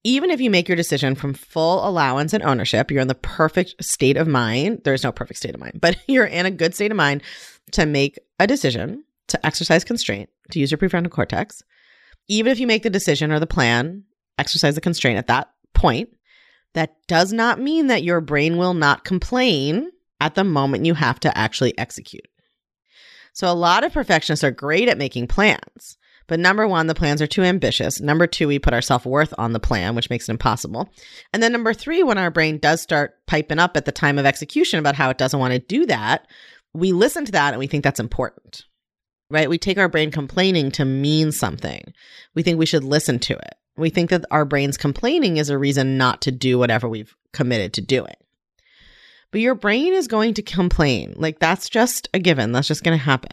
even 0.04 0.30
if 0.30 0.42
you 0.42 0.50
make 0.50 0.68
your 0.68 0.76
decision 0.76 1.16
from 1.16 1.34
full 1.34 1.88
allowance 1.88 2.34
and 2.34 2.44
ownership, 2.44 2.92
you're 2.92 3.02
in 3.02 3.08
the 3.08 3.16
perfect 3.16 3.84
state 3.84 4.18
of 4.18 4.28
mind. 4.28 4.82
There's 4.84 5.04
no 5.04 5.12
perfect 5.12 5.40
state 5.40 5.54
of 5.54 5.62
mind, 5.62 5.80
but 5.80 5.98
you're 6.08 6.26
in 6.26 6.46
a 6.46 6.52
good 6.52 6.76
state 6.76 6.92
of 6.92 6.98
mind 6.98 7.24
to 7.72 7.86
make 7.86 8.20
a 8.40 8.48
decision, 8.48 9.04
to 9.30 9.46
exercise 9.46 9.84
constraint, 9.84 10.30
to 10.52 10.60
use 10.60 10.72
your 10.72 10.78
prefrontal 10.78 11.10
cortex. 11.10 11.64
Even 12.28 12.52
if 12.52 12.60
you 12.60 12.68
make 12.68 12.84
the 12.84 12.90
decision 12.90 13.32
or 13.32 13.40
the 13.40 13.48
plan, 13.48 14.04
exercise 14.38 14.76
the 14.76 14.82
constraint 14.82 15.18
at 15.18 15.28
that 15.28 15.52
point, 15.74 16.10
that 16.74 16.96
does 17.08 17.32
not 17.32 17.60
mean 17.60 17.88
that 17.88 18.04
your 18.04 18.22
brain 18.22 18.58
will 18.58 18.74
not 18.74 19.04
complain 19.04 19.92
at 20.20 20.36
the 20.36 20.44
moment 20.44 20.86
you 20.86 20.94
have 20.94 21.20
to 21.22 21.38
actually 21.38 21.78
execute. 21.78 22.28
So, 23.34 23.52
a 23.52 23.54
lot 23.54 23.84
of 23.84 23.94
perfectionists 23.94 24.44
are 24.44 24.52
great 24.52 24.88
at 24.88 24.98
making 24.98 25.28
plans. 25.28 25.98
But 26.28 26.40
number 26.40 26.68
one, 26.68 26.88
the 26.88 26.96
plans 26.96 27.22
are 27.22 27.28
too 27.28 27.44
ambitious. 27.44 28.00
Number 28.00 28.28
two, 28.28 28.48
we 28.48 28.60
put 28.60 28.74
our 28.74 28.82
self 28.82 29.06
worth 29.06 29.34
on 29.38 29.54
the 29.54 29.60
plan, 29.60 29.96
which 29.96 30.10
makes 30.10 30.30
it 30.30 30.32
impossible. 30.32 30.90
And 31.34 31.44
then 31.44 31.52
number 31.52 31.74
three, 31.74 32.04
when 32.04 32.18
our 32.18 32.32
brain 32.32 32.58
does 32.58 32.82
start 32.82 33.16
piping 33.28 33.60
up 33.60 33.76
at 33.76 33.86
the 33.86 33.92
time 33.92 34.18
of 34.18 34.26
execution 34.26 34.80
about 34.80 34.96
how 34.96 35.10
it 35.10 35.18
doesn't 35.18 35.40
want 35.40 35.54
to 35.54 35.60
do 35.60 35.86
that, 35.88 36.28
we 36.74 36.92
listen 36.92 37.26
to 37.26 37.32
that 37.34 37.54
and 37.54 37.60
we 37.60 37.68
think 37.68 37.84
that's 37.84 38.00
important, 38.00 38.64
right? 39.30 39.50
We 39.50 39.58
take 39.58 39.78
our 39.78 39.90
brain 39.90 40.12
complaining 40.12 40.72
to 40.72 40.86
mean 40.86 41.32
something. 41.32 41.94
We 42.36 42.44
think 42.44 42.58
we 42.58 42.66
should 42.66 42.84
listen 42.84 43.20
to 43.20 43.34
it. 43.34 43.56
We 43.76 43.90
think 43.90 44.10
that 44.12 44.26
our 44.32 44.46
brain's 44.46 44.78
complaining 44.78 45.38
is 45.38 45.50
a 45.50 45.58
reason 45.58 45.98
not 45.98 46.22
to 46.22 46.32
do 46.32 46.58
whatever 46.58 46.88
we've 46.88 47.16
committed 47.32 47.74
to 47.74 47.82
doing. 47.82 48.16
But 49.32 49.42
your 49.42 49.56
brain 49.56 49.94
is 49.94 50.08
going 50.08 50.36
to 50.36 50.44
complain. 50.44 51.16
Like 51.18 51.40
that's 51.40 51.68
just 51.68 52.08
a 52.14 52.20
given. 52.20 52.52
That's 52.52 52.68
just 52.68 52.84
going 52.84 52.98
to 52.98 53.04
happen. 53.04 53.32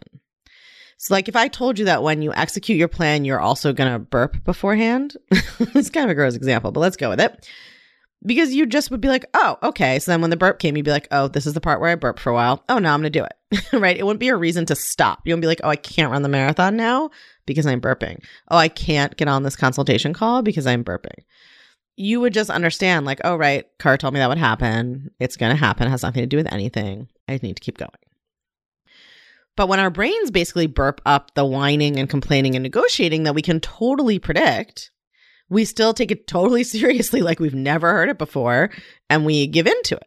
So, 1.01 1.15
like, 1.15 1.29
if 1.29 1.37
I 1.37 1.49
told 1.49 1.79
you 1.79 1.87
that 1.87 2.03
when 2.03 2.21
you 2.21 2.31
execute 2.35 2.77
your 2.77 2.87
plan, 2.87 3.25
you're 3.25 3.41
also 3.41 3.73
going 3.73 3.91
to 3.91 3.99
burp 3.99 4.45
beforehand, 4.45 5.17
it's 5.31 5.89
kind 5.89 6.05
of 6.05 6.11
a 6.11 6.15
gross 6.15 6.35
example, 6.35 6.73
but 6.73 6.81
let's 6.81 6.99
go 6.99 7.09
with 7.09 7.23
it. 7.23 7.49
Because 8.27 8.53
you 8.53 8.67
just 8.67 8.91
would 8.91 9.01
be 9.01 9.09
like, 9.09 9.25
oh, 9.33 9.57
okay. 9.63 9.99
So 9.99 10.11
then 10.11 10.21
when 10.21 10.29
the 10.29 10.37
burp 10.37 10.59
came, 10.59 10.77
you'd 10.77 10.85
be 10.85 10.91
like, 10.91 11.09
oh, 11.11 11.27
this 11.29 11.47
is 11.47 11.55
the 11.55 11.61
part 11.63 11.81
where 11.81 11.89
I 11.89 11.95
burp 11.95 12.19
for 12.19 12.29
a 12.29 12.35
while. 12.35 12.63
Oh, 12.69 12.79
no, 12.79 12.93
I'm 12.93 13.01
going 13.01 13.11
to 13.11 13.19
do 13.19 13.25
it. 13.25 13.65
right? 13.73 13.97
It 13.97 14.05
wouldn't 14.05 14.21
be 14.21 14.29
a 14.29 14.37
reason 14.37 14.67
to 14.67 14.77
stop. 14.77 15.23
You 15.25 15.33
wouldn't 15.33 15.41
be 15.41 15.47
like, 15.47 15.63
oh, 15.65 15.71
I 15.71 15.77
can't 15.77 16.13
run 16.13 16.21
the 16.21 16.29
marathon 16.29 16.77
now 16.77 17.09
because 17.47 17.65
I'm 17.65 17.81
burping. 17.81 18.23
Oh, 18.51 18.59
I 18.59 18.69
can't 18.69 19.17
get 19.17 19.27
on 19.27 19.43
this 19.43 19.57
consultation 19.57 20.13
call 20.13 20.43
because 20.43 20.67
I'm 20.67 20.85
burping. 20.85 21.25
You 21.97 22.21
would 22.21 22.35
just 22.35 22.51
understand, 22.51 23.07
like, 23.07 23.23
oh, 23.25 23.37
right, 23.37 23.65
Car 23.79 23.97
told 23.97 24.13
me 24.13 24.21
that 24.21 24.29
would 24.29 24.37
happen. 24.37 25.13
It's 25.19 25.39
going 25.39 25.51
to 25.51 25.59
happen. 25.59 25.87
It 25.87 25.93
has 25.93 26.03
nothing 26.03 26.23
to 26.23 26.27
do 26.27 26.37
with 26.37 26.53
anything. 26.53 27.09
I 27.27 27.41
need 27.43 27.57
to 27.57 27.63
keep 27.63 27.79
going. 27.79 27.89
But 29.61 29.69
when 29.69 29.79
our 29.79 29.91
brains 29.91 30.31
basically 30.31 30.69
burp 30.69 31.03
up 31.05 31.35
the 31.35 31.45
whining 31.45 31.99
and 31.99 32.09
complaining 32.09 32.57
and 32.57 32.63
negotiating 32.63 33.25
that 33.25 33.35
we 33.35 33.43
can 33.43 33.61
totally 33.61 34.19
predict, 34.19 34.91
we 35.51 35.67
still 35.67 35.93
take 35.93 36.11
it 36.11 36.27
totally 36.27 36.65
seriously 36.65 37.21
like 37.21 37.41
we've 37.41 37.55
never 37.55 37.93
heard 37.93 38.09
it 38.09 38.17
before 38.17 38.71
and 39.11 39.27
we 39.27 39.47
give 39.47 39.67
into 39.67 39.97
it. 39.97 40.07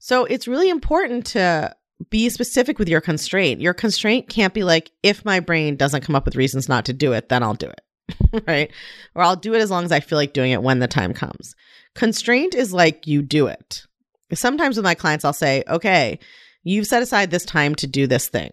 So 0.00 0.24
it's 0.24 0.48
really 0.48 0.68
important 0.68 1.26
to 1.26 1.76
be 2.10 2.28
specific 2.28 2.80
with 2.80 2.88
your 2.88 3.00
constraint. 3.00 3.60
Your 3.60 3.72
constraint 3.72 4.28
can't 4.28 4.52
be 4.52 4.64
like, 4.64 4.90
if 5.04 5.24
my 5.24 5.38
brain 5.38 5.76
doesn't 5.76 6.02
come 6.02 6.16
up 6.16 6.24
with 6.24 6.34
reasons 6.34 6.68
not 6.68 6.84
to 6.86 6.92
do 6.92 7.12
it, 7.12 7.28
then 7.28 7.44
I'll 7.44 7.54
do 7.54 7.70
it. 7.70 8.44
right? 8.48 8.72
Or 9.14 9.22
I'll 9.22 9.36
do 9.36 9.54
it 9.54 9.60
as 9.60 9.70
long 9.70 9.84
as 9.84 9.92
I 9.92 10.00
feel 10.00 10.18
like 10.18 10.32
doing 10.32 10.50
it 10.50 10.60
when 10.60 10.80
the 10.80 10.88
time 10.88 11.14
comes. 11.14 11.54
Constraint 11.94 12.56
is 12.56 12.72
like 12.72 13.06
you 13.06 13.22
do 13.22 13.46
it. 13.46 13.86
Sometimes 14.34 14.74
with 14.74 14.82
my 14.82 14.96
clients, 14.96 15.24
I'll 15.24 15.32
say, 15.32 15.62
okay, 15.68 16.18
you've 16.64 16.88
set 16.88 17.00
aside 17.00 17.30
this 17.30 17.44
time 17.44 17.76
to 17.76 17.86
do 17.86 18.08
this 18.08 18.26
thing. 18.26 18.50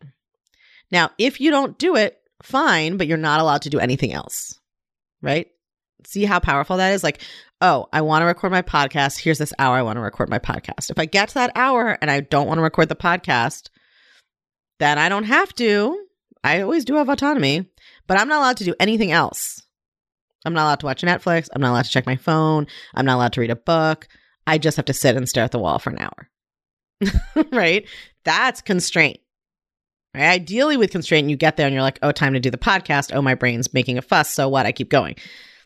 Now, 0.91 1.11
if 1.17 1.39
you 1.39 1.51
don't 1.51 1.77
do 1.77 1.95
it, 1.95 2.17
fine, 2.41 2.97
but 2.97 3.07
you're 3.07 3.17
not 3.17 3.41
allowed 3.41 3.63
to 3.63 3.69
do 3.69 3.79
anything 3.79 4.13
else. 4.13 4.59
Right? 5.21 5.47
See 6.05 6.25
how 6.25 6.39
powerful 6.39 6.77
that 6.77 6.93
is? 6.93 7.03
Like, 7.03 7.21
oh, 7.61 7.87
I 7.91 8.01
want 8.01 8.21
to 8.21 8.25
record 8.25 8.51
my 8.51 8.61
podcast. 8.61 9.19
Here's 9.19 9.37
this 9.37 9.53
hour 9.59 9.75
I 9.75 9.81
want 9.81 9.97
to 9.97 10.01
record 10.01 10.29
my 10.29 10.39
podcast. 10.39 10.89
If 10.89 10.97
I 10.97 11.05
get 11.05 11.29
to 11.29 11.33
that 11.35 11.51
hour 11.55 11.97
and 12.01 12.09
I 12.09 12.21
don't 12.21 12.47
want 12.47 12.57
to 12.57 12.63
record 12.63 12.89
the 12.89 12.95
podcast, 12.95 13.69
then 14.79 14.97
I 14.97 15.09
don't 15.09 15.25
have 15.25 15.53
to. 15.55 16.05
I 16.43 16.61
always 16.61 16.85
do 16.85 16.95
have 16.95 17.09
autonomy, 17.09 17.69
but 18.07 18.17
I'm 18.17 18.29
not 18.29 18.39
allowed 18.39 18.57
to 18.57 18.63
do 18.63 18.75
anything 18.79 19.11
else. 19.11 19.61
I'm 20.45 20.53
not 20.53 20.63
allowed 20.63 20.79
to 20.79 20.85
watch 20.85 21.01
Netflix. 21.01 21.49
I'm 21.53 21.61
not 21.61 21.71
allowed 21.71 21.85
to 21.85 21.91
check 21.91 22.05
my 22.05 22.15
phone. 22.15 22.67
I'm 22.95 23.05
not 23.05 23.15
allowed 23.15 23.33
to 23.33 23.41
read 23.41 23.51
a 23.51 23.57
book. 23.57 24.07
I 24.47 24.57
just 24.57 24.77
have 24.77 24.85
to 24.85 24.93
sit 24.93 25.17
and 25.17 25.27
stare 25.27 25.43
at 25.43 25.51
the 25.51 25.59
wall 25.59 25.79
for 25.79 25.89
an 25.89 25.99
hour. 25.99 26.29
right? 27.51 27.85
That's 28.23 28.61
constraint. 28.61 29.19
Right? 30.15 30.29
Ideally, 30.29 30.77
with 30.77 30.91
constraint, 30.91 31.29
you 31.29 31.37
get 31.37 31.57
there 31.57 31.67
and 31.67 31.73
you're 31.73 31.83
like, 31.83 31.99
oh, 32.01 32.11
time 32.11 32.33
to 32.33 32.39
do 32.39 32.49
the 32.49 32.57
podcast. 32.57 33.13
Oh, 33.13 33.21
my 33.21 33.35
brain's 33.35 33.73
making 33.73 33.97
a 33.97 34.01
fuss. 34.01 34.33
So 34.33 34.49
what? 34.49 34.65
I 34.65 34.71
keep 34.71 34.89
going. 34.89 35.15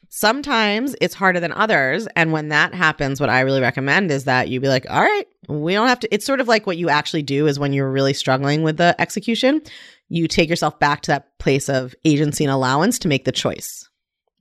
Sometimes 0.10 0.96
it's 1.02 1.16
harder 1.16 1.40
than 1.40 1.54
others. 1.54 2.08
And 2.16 2.32
when 2.32 2.50
that 2.50 2.74
happens, 2.74 3.20
what 3.20 3.30
I 3.30 3.40
really 3.40 3.62
recommend 3.62 4.12
is 4.12 4.26
that 4.26 4.50
you 4.50 4.60
be 4.60 4.68
like, 4.68 4.86
all 4.90 5.02
right, 5.02 5.26
we 5.48 5.74
don't 5.74 5.88
have 5.88 6.02
to. 6.02 6.14
It's 6.14 6.26
sort 6.26 6.40
of 6.40 6.48
like 6.48 6.68
what 6.68 6.78
you 6.78 6.90
actually 6.90 7.24
do 7.24 7.48
is 7.48 7.58
when 7.58 7.74
you're 7.74 7.90
really 7.90 8.14
struggling 8.14 8.64
with 8.64 8.78
the 8.78 8.96
execution. 9.00 9.62
you 10.10 10.28
take 10.28 10.50
yourself 10.50 10.80
back 10.80 11.02
to 11.02 11.12
that 11.12 11.38
place 11.40 11.70
of 11.70 11.96
agency 12.06 12.44
and 12.44 12.52
allowance 12.52 13.00
to 13.00 13.08
make 13.08 13.26
the 13.26 13.32
choice, 13.32 13.90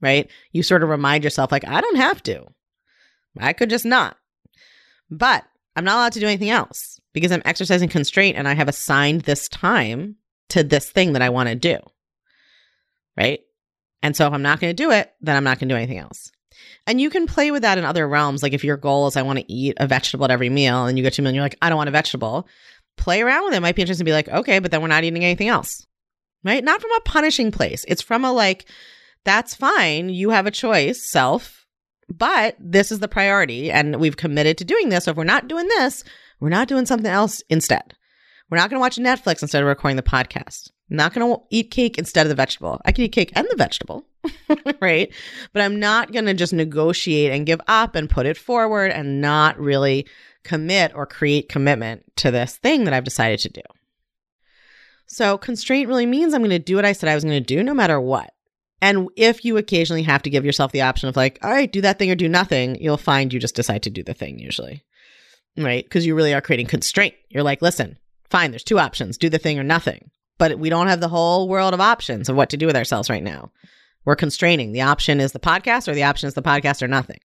right? 0.01 0.29
You 0.51 0.61
sort 0.61 0.83
of 0.83 0.89
remind 0.89 1.23
yourself, 1.23 1.51
like, 1.51 1.67
I 1.67 1.81
don't 1.81 1.95
have 1.97 2.21
to. 2.23 2.45
I 3.39 3.53
could 3.53 3.71
just 3.71 3.85
not. 3.85 4.15
But 5.09 5.43
I'm 5.75 5.85
not 5.85 5.95
allowed 5.95 6.13
to 6.13 6.19
do 6.19 6.27
anything 6.27 6.51
else 6.51 6.92
because 7.13 7.31
I'm 7.31 7.41
exercising 7.45 7.89
constraint 7.89 8.37
and 8.37 8.47
I 8.47 8.53
have 8.53 8.67
assigned 8.67 9.21
this 9.21 9.47
time 9.47 10.17
to 10.49 10.63
this 10.63 10.89
thing 10.89 11.13
that 11.13 11.21
I 11.21 11.29
want 11.29 11.49
to 11.49 11.55
do. 11.55 11.77
Right. 13.15 13.41
And 14.01 14.15
so 14.15 14.27
if 14.27 14.33
I'm 14.33 14.41
not 14.41 14.59
going 14.59 14.75
to 14.75 14.83
do 14.83 14.91
it, 14.91 15.13
then 15.21 15.35
I'm 15.35 15.43
not 15.43 15.59
going 15.59 15.69
to 15.69 15.73
do 15.73 15.77
anything 15.77 15.99
else. 15.99 16.31
And 16.85 16.99
you 16.99 17.09
can 17.09 17.27
play 17.27 17.51
with 17.51 17.61
that 17.61 17.77
in 17.77 17.85
other 17.85 18.07
realms. 18.07 18.43
Like 18.43 18.53
if 18.53 18.63
your 18.63 18.77
goal 18.77 19.07
is 19.07 19.15
I 19.15 19.21
want 19.21 19.39
to 19.39 19.51
eat 19.51 19.75
a 19.77 19.87
vegetable 19.87 20.25
at 20.25 20.31
every 20.31 20.49
meal 20.49 20.85
and 20.85 20.97
you 20.97 21.03
get 21.03 21.13
to 21.13 21.21
a 21.21 21.23
meal 21.23 21.29
and 21.29 21.35
you're 21.35 21.45
like, 21.45 21.57
I 21.61 21.69
don't 21.69 21.77
want 21.77 21.87
a 21.87 21.91
vegetable, 21.91 22.47
play 22.97 23.21
around 23.21 23.45
with 23.45 23.53
it. 23.53 23.57
it. 23.57 23.61
Might 23.61 23.75
be 23.75 23.81
interesting 23.81 24.05
to 24.05 24.09
be 24.09 24.13
like, 24.13 24.29
okay, 24.29 24.59
but 24.59 24.71
then 24.71 24.81
we're 24.81 24.87
not 24.87 25.03
eating 25.03 25.23
anything 25.23 25.47
else. 25.47 25.85
Right? 26.43 26.63
Not 26.63 26.81
from 26.81 26.91
a 26.91 27.01
punishing 27.01 27.51
place. 27.51 27.85
It's 27.87 28.01
from 28.01 28.25
a 28.25 28.33
like, 28.33 28.65
that's 29.23 29.55
fine. 29.55 30.09
You 30.09 30.31
have 30.31 30.45
a 30.45 30.51
choice, 30.51 31.01
self, 31.01 31.65
but 32.09 32.57
this 32.59 32.91
is 32.91 32.99
the 32.99 33.07
priority. 33.07 33.71
And 33.71 33.95
we've 33.99 34.17
committed 34.17 34.57
to 34.57 34.65
doing 34.65 34.89
this. 34.89 35.05
So 35.05 35.11
if 35.11 35.17
we're 35.17 35.23
not 35.23 35.47
doing 35.47 35.67
this, 35.69 36.03
we're 36.43 36.49
not 36.49 36.67
doing 36.67 36.85
something 36.85 37.09
else 37.09 37.41
instead. 37.49 37.93
We're 38.49 38.57
not 38.57 38.69
going 38.69 38.77
to 38.77 38.81
watch 38.81 38.97
Netflix 38.97 39.41
instead 39.41 39.63
of 39.63 39.67
recording 39.67 39.95
the 39.95 40.03
podcast. 40.03 40.69
I'm 40.91 40.97
not 40.97 41.13
going 41.13 41.25
to 41.25 41.41
eat 41.51 41.71
cake 41.71 41.97
instead 41.97 42.25
of 42.25 42.29
the 42.29 42.35
vegetable. 42.35 42.81
I 42.83 42.91
can 42.91 43.05
eat 43.05 43.13
cake 43.13 43.31
and 43.33 43.47
the 43.49 43.55
vegetable, 43.55 44.05
right? 44.81 45.09
But 45.53 45.61
I'm 45.61 45.79
not 45.79 46.11
going 46.11 46.25
to 46.25 46.33
just 46.33 46.51
negotiate 46.51 47.31
and 47.31 47.45
give 47.45 47.61
up 47.69 47.95
and 47.95 48.09
put 48.09 48.25
it 48.25 48.37
forward 48.37 48.91
and 48.91 49.21
not 49.21 49.57
really 49.57 50.05
commit 50.43 50.91
or 50.93 51.05
create 51.05 51.47
commitment 51.47 52.03
to 52.17 52.29
this 52.29 52.57
thing 52.57 52.83
that 52.83 52.93
I've 52.93 53.05
decided 53.05 53.39
to 53.39 53.49
do. 53.49 53.61
So, 55.07 55.37
constraint 55.37 55.87
really 55.87 56.05
means 56.05 56.33
I'm 56.33 56.41
going 56.41 56.49
to 56.49 56.59
do 56.59 56.75
what 56.75 56.83
I 56.83 56.91
said 56.91 57.07
I 57.07 57.15
was 57.15 57.23
going 57.23 57.41
to 57.41 57.55
do 57.55 57.63
no 57.63 57.73
matter 57.73 58.01
what. 58.01 58.33
And 58.81 59.07
if 59.15 59.45
you 59.45 59.55
occasionally 59.55 60.03
have 60.03 60.23
to 60.23 60.29
give 60.29 60.43
yourself 60.43 60.73
the 60.73 60.81
option 60.81 61.07
of 61.07 61.15
like, 61.15 61.39
all 61.41 61.51
right, 61.51 61.71
do 61.71 61.79
that 61.79 61.99
thing 61.99 62.11
or 62.11 62.15
do 62.15 62.27
nothing, 62.27 62.75
you'll 62.81 62.97
find 62.97 63.31
you 63.31 63.39
just 63.39 63.55
decide 63.55 63.83
to 63.83 63.89
do 63.89 64.03
the 64.03 64.13
thing 64.13 64.39
usually, 64.39 64.83
right? 65.57 65.83
Because 65.83 66.05
you 66.05 66.15
really 66.15 66.33
are 66.33 66.41
creating 66.41 66.67
constraint. 66.67 67.15
You're 67.29 67.43
like, 67.43 67.61
listen, 67.61 67.97
fine, 68.29 68.51
there's 68.51 68.63
two 68.63 68.79
options 68.79 69.17
do 69.17 69.29
the 69.29 69.37
thing 69.37 69.59
or 69.59 69.63
nothing. 69.63 70.09
But 70.37 70.57
we 70.57 70.69
don't 70.69 70.87
have 70.87 70.99
the 70.99 71.07
whole 71.07 71.47
world 71.47 71.73
of 71.73 71.81
options 71.81 72.29
of 72.29 72.35
what 72.35 72.49
to 72.49 72.57
do 72.57 72.65
with 72.65 72.75
ourselves 72.75 73.09
right 73.09 73.23
now. 73.23 73.51
We're 74.05 74.15
constraining. 74.15 74.71
The 74.71 74.81
option 74.81 75.19
is 75.19 75.31
the 75.31 75.39
podcast, 75.39 75.87
or 75.87 75.93
the 75.93 76.03
option 76.03 76.27
is 76.27 76.33
the 76.33 76.41
podcast 76.41 76.81
or 76.81 76.87
nothing. 76.87 77.19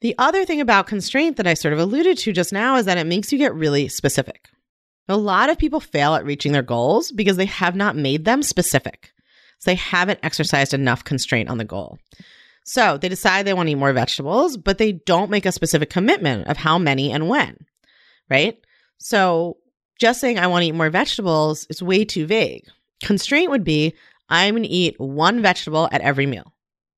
The 0.00 0.14
other 0.18 0.44
thing 0.44 0.60
about 0.60 0.86
constraint 0.86 1.36
that 1.36 1.46
I 1.46 1.54
sort 1.54 1.74
of 1.74 1.80
alluded 1.80 2.18
to 2.18 2.32
just 2.32 2.52
now 2.52 2.76
is 2.76 2.86
that 2.86 2.98
it 2.98 3.06
makes 3.06 3.32
you 3.32 3.38
get 3.38 3.54
really 3.54 3.88
specific. 3.88 4.48
A 5.08 5.16
lot 5.16 5.50
of 5.50 5.58
people 5.58 5.80
fail 5.80 6.14
at 6.14 6.24
reaching 6.24 6.52
their 6.52 6.62
goals 6.62 7.10
because 7.10 7.36
they 7.36 7.46
have 7.46 7.74
not 7.74 7.96
made 7.96 8.24
them 8.24 8.42
specific. 8.42 9.12
So 9.58 9.72
they 9.72 9.74
haven't 9.74 10.20
exercised 10.22 10.72
enough 10.72 11.04
constraint 11.04 11.50
on 11.50 11.58
the 11.58 11.64
goal. 11.64 11.98
So 12.64 12.98
they 12.98 13.08
decide 13.08 13.46
they 13.46 13.54
want 13.54 13.68
to 13.68 13.72
eat 13.72 13.76
more 13.76 13.92
vegetables, 13.92 14.56
but 14.56 14.78
they 14.78 14.92
don't 14.92 15.30
make 15.30 15.46
a 15.46 15.52
specific 15.52 15.90
commitment 15.90 16.46
of 16.46 16.56
how 16.56 16.78
many 16.78 17.10
and 17.10 17.28
when, 17.28 17.56
right? 18.28 18.58
So 18.98 19.56
just 19.98 20.20
saying 20.20 20.38
I 20.38 20.46
want 20.46 20.62
to 20.62 20.68
eat 20.68 20.74
more 20.74 20.90
vegetables 20.90 21.66
is 21.68 21.82
way 21.82 22.04
too 22.04 22.26
vague. 22.26 22.66
Constraint 23.02 23.50
would 23.50 23.64
be 23.64 23.94
I'm 24.28 24.54
going 24.54 24.62
to 24.62 24.68
eat 24.68 24.98
one 24.98 25.42
vegetable 25.42 25.88
at 25.90 26.00
every 26.02 26.26
meal, 26.26 26.52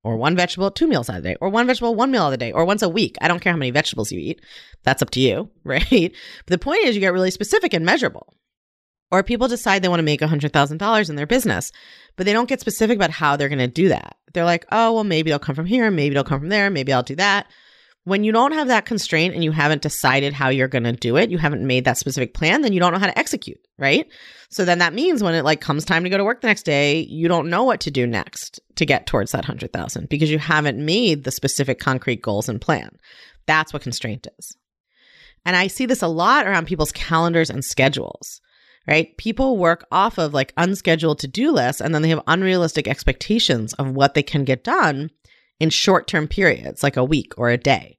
or 0.05 0.17
one 0.17 0.37
vegetable 0.37 0.71
two 0.71 0.87
meals 0.87 1.09
a 1.09 1.21
day, 1.21 1.37
or 1.41 1.49
one 1.49 1.67
vegetable 1.67 1.95
one 1.95 2.11
meal 2.11 2.29
a 2.29 2.37
day, 2.37 2.53
or 2.53 2.65
once 2.65 2.83
a 2.83 2.89
week. 2.89 3.17
I 3.21 3.29
don't 3.29 3.41
care 3.41 3.53
how 3.53 3.59
many 3.59 3.71
vegetables 3.71 4.13
you 4.13 4.21
eat. 4.21 4.43
That's 4.83 5.03
up 5.03 5.11
to 5.11 5.21
you, 5.21 5.51
right? 5.65 5.83
But 5.91 6.47
the 6.47 6.59
point 6.59 6.85
is, 6.85 6.95
you 6.95 7.01
get 7.01 7.13
really 7.13 7.31
specific 7.31 7.73
and 7.73 7.87
measurable. 7.87 8.35
Or 9.13 9.23
people 9.23 9.47
decide 9.47 9.83
they 9.83 9.89
want 9.89 10.01
to 10.01 10.05
make 10.05 10.23
$100,000 10.23 11.11
in 11.11 11.17
their 11.17 11.27
business, 11.27 11.71
but 12.17 12.25
they 12.25 12.33
don't 12.33 12.49
get 12.49 12.61
specific 12.61 12.97
about 12.97 13.11
how 13.11 13.37
they're 13.37 13.51
going 13.51 13.59
to 13.59 13.69
do 13.69 13.91
that. 13.91 14.17
They're 14.33 14.47
like, 14.47 14.65
oh, 14.73 14.95
well, 14.95 15.05
maybe 15.05 15.31
it'll 15.31 15.39
come 15.39 15.55
from 15.55 15.67
here, 15.67 15.91
maybe 15.91 16.15
it'll 16.15 16.25
come 16.25 16.41
from 16.41 16.49
there, 16.49 16.71
maybe 16.71 16.95
I'll 16.95 17.03
do 17.03 17.17
that. 17.17 17.47
When 18.05 18.25
you 18.25 18.33
don't 18.33 18.53
have 18.53 18.69
that 18.69 18.87
constraint 18.87 19.35
and 19.35 19.45
you 19.45 19.53
haven't 19.53 19.83
decided 19.83 20.33
how 20.33 20.49
you're 20.49 20.67
going 20.67 20.85
to 20.85 20.93
do 20.93 21.17
it, 21.17 21.31
you 21.31 21.37
haven't 21.37 21.65
made 21.65 21.85
that 21.85 21.99
specific 21.99 22.33
plan, 22.33 22.63
then 22.63 22.73
you 22.73 22.81
don't 22.81 22.93
know 22.93 22.99
how 22.99 23.07
to 23.07 23.19
execute, 23.19 23.61
right? 23.79 24.09
So 24.49 24.65
then 24.65 24.79
that 24.79 24.95
means 24.95 25.23
when 25.23 25.35
it 25.35 25.45
like 25.45 25.61
comes 25.61 25.85
time 25.85 26.03
to 26.05 26.11
go 26.11 26.17
to 26.17 26.25
work 26.25 26.41
the 26.41 26.49
next 26.49 26.65
day, 26.65 27.01
you 27.01 27.29
don't 27.29 27.51
know 27.51 27.65
what 27.65 27.81
to 27.81 27.91
do 27.91 28.07
next 28.07 28.61
to 28.77 28.87
get 28.87 29.07
towards 29.07 29.33
that 29.33 29.45
100,000 29.45 30.09
because 30.09 30.31
you 30.31 30.39
haven't 30.39 30.85
made 30.85 31.23
the 31.23 31.31
specific 31.31 31.79
concrete 31.79 32.23
goals 32.23 32.49
and 32.49 32.61
plan. 32.61 32.97
That's 33.47 33.73
what 33.75 33.83
constraint 33.83 34.27
is. 34.39 34.57
And 35.45 35.55
I 35.55 35.67
see 35.67 35.87
this 35.87 36.03
a 36.03 36.09
lot 36.09 36.47
around 36.47 36.67
people's 36.67 36.93
calendars 36.93 37.51
and 37.51 37.65
schedules, 37.65 38.41
right? 38.87 39.17
People 39.17 39.57
work 39.57 39.85
off 39.93 40.19
of 40.19 40.35
like 40.35 40.53
unscheduled 40.57 41.19
to 41.21 41.29
do 41.29 41.51
lists 41.51 41.81
and 41.81 41.95
then 41.95 42.03
they 42.03 42.09
have 42.09 42.23
unrealistic 42.27 42.89
expectations 42.89 43.73
of 43.75 43.91
what 43.91 44.15
they 44.15 44.23
can 44.23 44.45
get 44.45 44.65
done 44.65 45.11
in 45.61 45.71
short 45.71 46.09
term 46.09 46.27
periods, 46.27 46.83
like 46.83 46.97
a 46.97 47.05
week 47.05 47.33
or 47.37 47.51
a 47.51 47.57
day. 47.57 47.99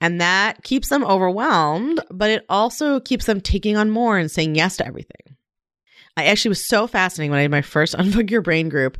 And 0.00 0.20
that 0.20 0.62
keeps 0.62 0.88
them 0.88 1.04
overwhelmed, 1.04 2.00
but 2.10 2.30
it 2.30 2.44
also 2.48 3.00
keeps 3.00 3.26
them 3.26 3.40
taking 3.40 3.76
on 3.76 3.90
more 3.90 4.16
and 4.16 4.30
saying 4.30 4.54
yes 4.54 4.78
to 4.78 4.86
everything. 4.86 5.36
I 6.16 6.24
actually 6.24 6.50
was 6.50 6.66
so 6.66 6.86
fascinating 6.86 7.30
when 7.30 7.40
I 7.40 7.44
did 7.44 7.50
my 7.50 7.62
first 7.62 7.94
Unfuck 7.98 8.30
Your 8.30 8.42
Brain 8.42 8.68
group. 8.68 8.98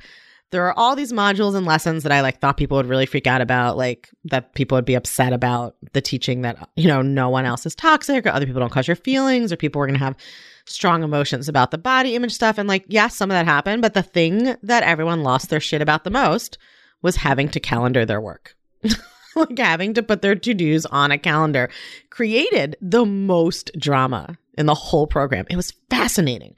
There 0.51 0.67
are 0.67 0.77
all 0.77 0.97
these 0.97 1.13
modules 1.13 1.55
and 1.55 1.65
lessons 1.65 2.03
that 2.03 2.13
I 2.13 2.23
like 2.23 2.41
thought 2.41 2.57
people 2.57 2.77
would 2.77 2.87
really 2.87 3.07
freak 3.07 3.27
out 3.27 3.41
about, 3.41 3.77
like 3.77 4.11
that 4.25 4.55
people 4.55 4.77
would 4.77 4.85
be 4.85 4.95
upset 4.97 5.33
about 5.33 5.77
the 5.93 6.01
teaching 6.01 6.43
that, 6.43 6.69
you 6.77 6.89
know, 6.89 7.03
no 7.03 7.29
one 7.29 7.47
else 7.47 7.67
is 7.67 7.75
toxic 7.75 8.27
or 8.27 8.31
other 8.31 8.47
people 8.47 8.61
don't 8.61 8.73
cause 8.73 8.89
your 8.89 8.97
feelings 8.97 9.53
or 9.53 9.57
people 9.57 9.79
were 9.79 9.87
going 9.87 9.99
to 9.99 10.05
have 10.05 10.17
strong 10.71 11.03
emotions 11.03 11.49
about 11.49 11.71
the 11.71 11.79
body 11.79 12.15
image 12.15 12.33
stuff. 12.33 12.59
And 12.59 12.69
like, 12.69 12.85
yes, 12.89 13.17
some 13.17 13.31
of 13.31 13.35
that 13.35 13.47
happened, 13.47 13.83
but 13.83 13.95
the 13.95 14.03
thing 14.03 14.57
that 14.63 14.83
everyone 14.83 15.23
lost 15.23 15.51
their 15.51 15.61
shit 15.61 15.83
about 15.83 16.05
the 16.05 16.11
most 16.11 16.59
was 17.03 17.17
having 17.17 17.49
to 17.51 17.61
calendar 17.61 18.05
their 18.07 18.21
work. 18.21 18.55
like 19.37 19.59
having 19.59 19.95
to 19.95 20.03
put 20.03 20.23
their 20.23 20.35
to 20.35 20.55
dos 20.55 20.87
on 20.87 21.11
a 21.11 21.19
calendar 21.19 21.71
created 22.11 22.77
the 22.81 23.05
most 23.05 23.71
drama 23.79 24.37
in 24.57 24.67
the 24.67 24.75
whole 24.75 25.07
program. 25.07 25.47
It 25.51 25.57
was 25.57 25.73
fascinating. 25.89 26.55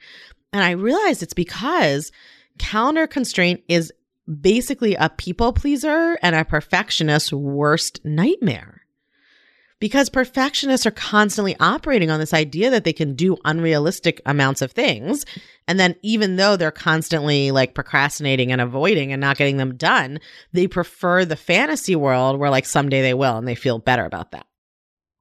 And 0.51 0.63
I 0.63 0.71
realized 0.71 1.23
it's 1.23 1.33
because 1.33 2.11
calendar 2.57 3.07
constraint 3.07 3.63
is 3.67 3.91
basically 4.41 4.95
a 4.95 5.09
people 5.09 5.53
pleaser 5.53 6.17
and 6.21 6.35
a 6.35 6.45
perfectionist's 6.45 7.33
worst 7.33 7.99
nightmare 8.05 8.82
because 9.83 10.09
perfectionists 10.09 10.85
are 10.85 10.91
constantly 10.91 11.57
operating 11.59 12.09
on 12.09 12.17
this 12.17 12.33
idea 12.33 12.69
that 12.69 12.85
they 12.85 12.93
can 12.93 13.15
do 13.15 13.35
unrealistic 13.43 14.21
amounts 14.25 14.61
of 14.61 14.71
things. 14.71 15.25
And 15.67 15.77
then, 15.77 15.97
even 16.01 16.37
though 16.37 16.55
they're 16.55 16.71
constantly 16.71 17.51
like 17.51 17.75
procrastinating 17.75 18.53
and 18.53 18.61
avoiding 18.61 19.11
and 19.11 19.19
not 19.19 19.35
getting 19.35 19.57
them 19.57 19.75
done, 19.75 20.21
they 20.53 20.67
prefer 20.67 21.25
the 21.25 21.35
fantasy 21.35 21.97
world 21.97 22.39
where 22.39 22.49
like 22.49 22.65
someday 22.65 23.01
they 23.01 23.13
will 23.13 23.35
and 23.35 23.45
they 23.45 23.55
feel 23.55 23.77
better 23.77 24.05
about 24.05 24.31
that. 24.31 24.45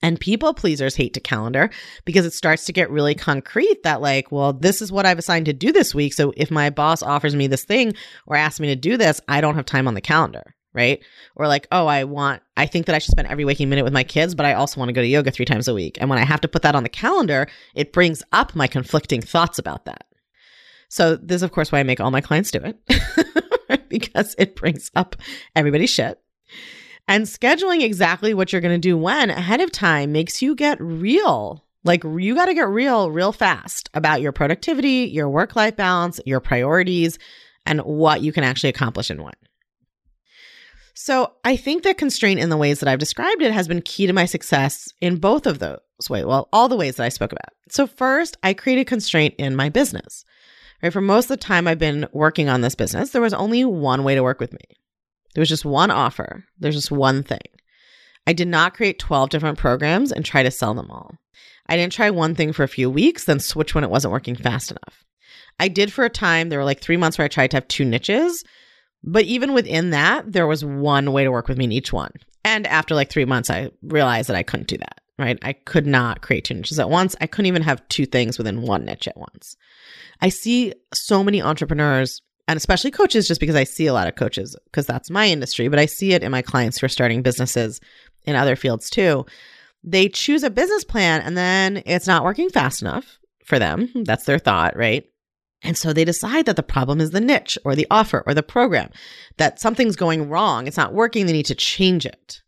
And 0.01 0.21
people 0.21 0.55
pleasers 0.55 0.95
hate 0.95 1.15
to 1.15 1.21
calendar 1.21 1.69
because 2.05 2.25
it 2.25 2.33
starts 2.33 2.65
to 2.67 2.73
get 2.73 2.89
really 2.89 3.17
concrete 3.17 3.83
that, 3.83 4.01
like, 4.01 4.31
well, 4.31 4.53
this 4.53 4.81
is 4.81 4.93
what 4.93 5.07
I've 5.07 5.19
assigned 5.19 5.47
to 5.47 5.53
do 5.53 5.73
this 5.73 5.93
week. 5.93 6.13
So 6.13 6.33
if 6.37 6.53
my 6.53 6.71
boss 6.71 7.03
offers 7.03 7.35
me 7.35 7.49
this 7.49 7.65
thing 7.65 7.95
or 8.29 8.37
asks 8.37 8.61
me 8.61 8.69
to 8.69 8.77
do 8.77 8.97
this, 8.97 9.21
I 9.27 9.41
don't 9.41 9.57
have 9.57 9.67
time 9.67 9.89
on 9.89 9.95
the 9.95 10.01
calendar 10.01 10.55
right? 10.75 11.03
Or 11.37 11.47
like, 11.47 11.67
oh, 11.73 11.87
I 11.87 12.05
want, 12.05 12.43
I 12.57 12.67
think 12.67 12.87
that 12.87 12.95
I 12.95 12.99
should 12.99 13.11
spend 13.11 13.29
every 13.29 13.45
waking 13.45 13.69
minute 13.69 13.85
with 13.85 13.93
my 13.93 14.05
kids, 14.05 14.35
but 14.35 14.47
I 14.47 14.55
also 14.55 14.81
want 14.81 14.89
to 14.89 14.93
go 14.93 15.03
to 15.03 15.07
yoga 15.07 15.31
three 15.31 15.45
times 15.45 15.69
a 15.69 15.75
week. 15.75 15.99
And 16.01 16.09
when 16.09 16.19
I 16.19 16.25
have 16.25 16.41
to 16.43 16.49
put 16.49 16.63
that 16.63 16.75
on 16.75 16.83
the 16.83 16.89
calendar, 16.89 17.47
it 17.75 17.93
brings 17.93 18.23
up 18.33 18.55
my 18.55 18.67
conflicting 18.67 19.21
thoughts 19.21 19.59
about 19.59 19.85
that. 19.85 20.07
So 20.89 21.17
this 21.17 21.37
is, 21.37 21.43
of 21.43 21.53
course, 21.53 21.73
why 21.73 21.81
I 21.81 21.85
make 21.85 22.01
all 22.01 22.11
my 22.11 22.21
clients 22.21 22.51
do 22.51 22.61
it 22.63 23.89
because 23.89 24.35
it 24.39 24.57
brings 24.57 24.91
up 24.95 25.17
everybody's 25.57 25.91
shit. 25.91 26.21
And 27.09 27.25
scheduling 27.25 27.83
exactly 27.83 28.35
what 28.35 28.53
you're 28.53 28.61
going 28.61 28.75
to 28.75 28.89
do 28.89 28.97
when 28.97 29.31
ahead 29.31 29.61
of 29.61 29.73
time 29.73 30.13
makes 30.13 30.43
you 30.43 30.55
get 30.55 30.81
real. 30.81 31.65
Like 31.85 32.05
you 32.05 32.35
got 32.35 32.47
to 32.47 32.55
get 32.55 32.69
real, 32.69 33.11
real 33.11 33.33
fast 33.33 33.91
about 33.95 34.21
your 34.21 34.33
productivity, 34.33 35.11
your 35.13 35.29
work 35.29 35.57
life 35.57 35.77
balance, 35.77 36.21
your 36.25 36.41
priorities, 36.41 37.19
and 37.67 37.81
what 37.81 38.23
you 38.23 38.33
can 38.33 38.45
actually 38.45 38.71
accomplish 38.71 39.11
and 39.11 39.23
when. 39.23 39.35
So 40.95 41.33
I 41.45 41.57
think 41.57 41.83
that 41.83 41.99
constraint 41.99 42.41
in 42.41 42.51
the 42.51 42.57
ways 42.57 42.81
that 42.81 42.89
I've 42.89 42.99
described 42.99 43.43
it 43.43 43.53
has 43.53 43.69
been 43.69 43.83
key 43.83 44.07
to 44.07 44.13
my 44.13 44.27
success 44.27 44.89
in 45.01 45.17
both 45.17 45.47
of 45.47 45.59
those 45.59 45.79
ways. 46.11 46.25
Well, 46.25 46.49
all 46.53 46.69
the 46.69 46.77
ways 46.77 46.97
that 46.97 47.05
I 47.05 47.09
spoke 47.09 47.33
about. 47.33 47.53
So 47.71 47.87
first, 47.87 48.37
I 48.43 48.53
created 48.55 48.87
constraint 48.87 49.35
in 49.39 49.57
my 49.57 49.69
business. 49.69 50.25
Right? 50.83 50.93
For 50.93 51.01
most 51.01 51.27
of 51.27 51.29
the 51.29 51.37
time 51.39 51.67
I've 51.67 51.79
been 51.79 52.09
working 52.13 52.49
on 52.49 52.61
this 52.61 52.75
business, 52.75 53.11
there 53.11 53.23
was 53.23 53.35
only 53.35 53.65
one 53.65 54.05
way 54.05 54.15
to 54.15 54.23
work 54.23 54.41
with 54.41 54.53
me. 54.53 54.59
There 55.35 55.41
was 55.41 55.49
just 55.49 55.65
one 55.65 55.91
offer. 55.91 56.45
There's 56.59 56.75
just 56.75 56.91
one 56.91 57.23
thing. 57.23 57.41
I 58.27 58.33
did 58.33 58.49
not 58.49 58.75
create 58.75 58.99
12 58.99 59.31
different 59.31 59.59
programs 59.59 60.13
and 60.13 60.25
try 60.25 60.43
to 60.43 60.51
sell 60.51 60.75
them 60.75 60.91
all. 60.91 61.15
I 61.67 61.77
didn't 61.77 61.93
try 61.93 62.11
one 62.11 62.35
thing 62.35 62.53
for 62.53 62.65
a 62.65 62.69
few 62.69 62.91
weeks, 62.91 63.25
then 63.25 63.41
switch 63.41 63.75
when 63.75 63.85
it 63.85 63.91
wasn't 63.91 64.13
working 64.13 64.37
fast 64.37 64.71
enough. 64.71 65.05
I 65.59 65.69
did 65.69 65.93
for 65.93 66.05
a 66.05 66.11
time. 66.11 66.49
There 66.49 66.59
were 66.59 66.65
like 66.65 66.81
three 66.81 66.97
months 66.97 67.19
where 67.19 67.25
I 67.25 67.29
tried 67.29 67.51
to 67.53 67.57
have 67.57 67.69
two 67.69 67.85
niches, 67.85 68.45
but 69.05 69.25
even 69.25 69.53
within 69.53 69.91
that, 69.91 70.31
there 70.31 70.47
was 70.47 70.65
one 70.65 71.13
way 71.13 71.25
to 71.25 71.31
work 71.33 71.49
with 71.49 71.59
me 71.59 71.65
in 71.65 71.73
each 71.73 71.93
one. 71.93 72.13
And 72.45 72.67
after 72.67 72.95
like 72.95 73.11
three 73.11 73.25
months, 73.25 73.51
I 73.51 73.71
realized 73.83 74.29
that 74.29 74.37
I 74.37 74.43
couldn't 74.43 74.69
do 74.69 74.79
that. 74.79 75.01
right? 75.19 75.39
I 75.43 75.53
could 75.53 75.87
not 75.87 76.23
create 76.23 76.45
two 76.45 76.55
niches 76.55 76.79
at 76.79 76.91
once. 76.91 77.15
I 77.21 77.27
couldn't 77.27 77.47
even 77.47 77.63
have 77.63 77.87
two 77.89 78.07
things 78.07 78.39
within 78.39 78.63
one 78.63 78.85
niche 78.85 79.09
at 79.09 79.17
once. 79.17 79.57
I 80.21 80.29
see 80.29 80.73
so 80.93 81.23
many 81.23 81.43
entrepreneurs 81.43 82.21
and 82.49 82.57
especially 82.57 82.91
coaches, 82.91 83.29
just 83.29 83.41
because 83.41 83.55
I 83.55 83.65
see 83.65 83.87
a 83.87 83.93
lot 83.93 84.09
of 84.09 84.17
coaches 84.17 84.57
because 84.65 84.85
that's 84.85 85.11
my 85.11 85.29
industry, 85.29 85.69
but 85.69 85.79
I 85.79 85.87
see 85.87 86.13
it 86.13 86.25
in 86.25 86.33
my 86.33 86.43
clients 86.43 86.79
who 86.79 86.87
are 86.87 86.89
starting 86.89 87.23
businesses 87.23 87.81
in 88.25 88.35
other 88.35 88.57
fields 88.57 88.91
too. 88.91 89.25
They 89.85 90.09
choose 90.09 90.43
a 90.43 90.51
business 90.51 90.85
plan 90.85 91.21
and 91.23 91.37
then 91.37 91.83
it's 91.87 92.07
not 92.07 92.25
working 92.25 92.51
fast 92.51 92.83
enough 92.83 93.19
for 93.45 93.59
them. 93.59 93.89
That's 94.05 94.25
their 94.25 94.39
thought, 94.39 94.77
right? 94.77 95.05
And 95.63 95.77
so 95.77 95.93
they 95.93 96.05
decide 96.05 96.47
that 96.47 96.57
the 96.57 96.63
problem 96.63 97.01
is 97.01 97.11
the 97.11 97.21
niche 97.21 97.57
or 97.65 97.75
the 97.75 97.87
offer 97.91 98.25
or 98.27 98.35
the 98.35 98.43
program, 98.43 98.91
that 99.37 99.61
something's 99.61 99.97
going 99.97 100.29
wrong. 100.29 100.67
It's 100.67 100.77
not 100.77 100.93
working. 100.93 101.27
They 101.27 101.33
need 101.33 101.47
to 101.47 101.55
change 101.55 102.05
it, 102.05 102.41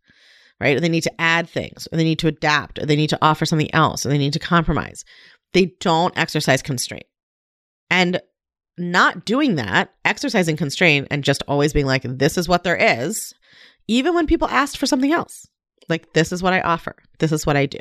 right? 0.60 0.76
Or 0.76 0.80
they 0.80 0.88
need 0.88 1.04
to 1.04 1.20
add 1.20 1.48
things 1.48 1.86
or 1.92 1.96
they 1.96 2.04
need 2.04 2.18
to 2.20 2.28
adapt 2.28 2.78
or 2.78 2.86
they 2.86 2.96
need 2.96 3.10
to 3.10 3.18
offer 3.22 3.46
something 3.46 3.72
else 3.72 4.04
or 4.04 4.08
they 4.08 4.18
need 4.18 4.32
to 4.32 4.40
compromise. 4.40 5.04
They 5.52 5.72
don't 5.80 6.16
exercise 6.18 6.62
constraint. 6.62 7.06
And 7.90 8.20
not 8.76 9.24
doing 9.24 9.54
that, 9.54 9.90
exercising 10.04 10.56
constraint 10.56 11.06
and 11.10 11.22
just 11.22 11.44
always 11.46 11.72
being 11.72 11.86
like, 11.86 12.02
this 12.02 12.36
is 12.36 12.48
what 12.48 12.64
there 12.64 12.76
is, 12.76 13.32
even 13.86 14.14
when 14.14 14.26
people 14.26 14.48
asked 14.48 14.78
for 14.78 14.86
something 14.86 15.12
else, 15.12 15.46
like, 15.88 16.12
this 16.14 16.32
is 16.32 16.42
what 16.42 16.52
I 16.52 16.60
offer, 16.60 16.96
this 17.20 17.30
is 17.30 17.46
what 17.46 17.56
I 17.56 17.66
do, 17.66 17.78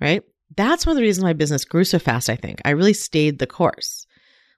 right? 0.00 0.22
That's 0.56 0.86
one 0.86 0.92
of 0.92 0.96
the 0.96 1.02
reasons 1.02 1.24
my 1.24 1.32
business 1.32 1.64
grew 1.64 1.82
so 1.82 1.98
fast, 1.98 2.30
I 2.30 2.36
think. 2.36 2.60
I 2.64 2.70
really 2.70 2.92
stayed 2.92 3.40
the 3.40 3.46
course. 3.48 4.06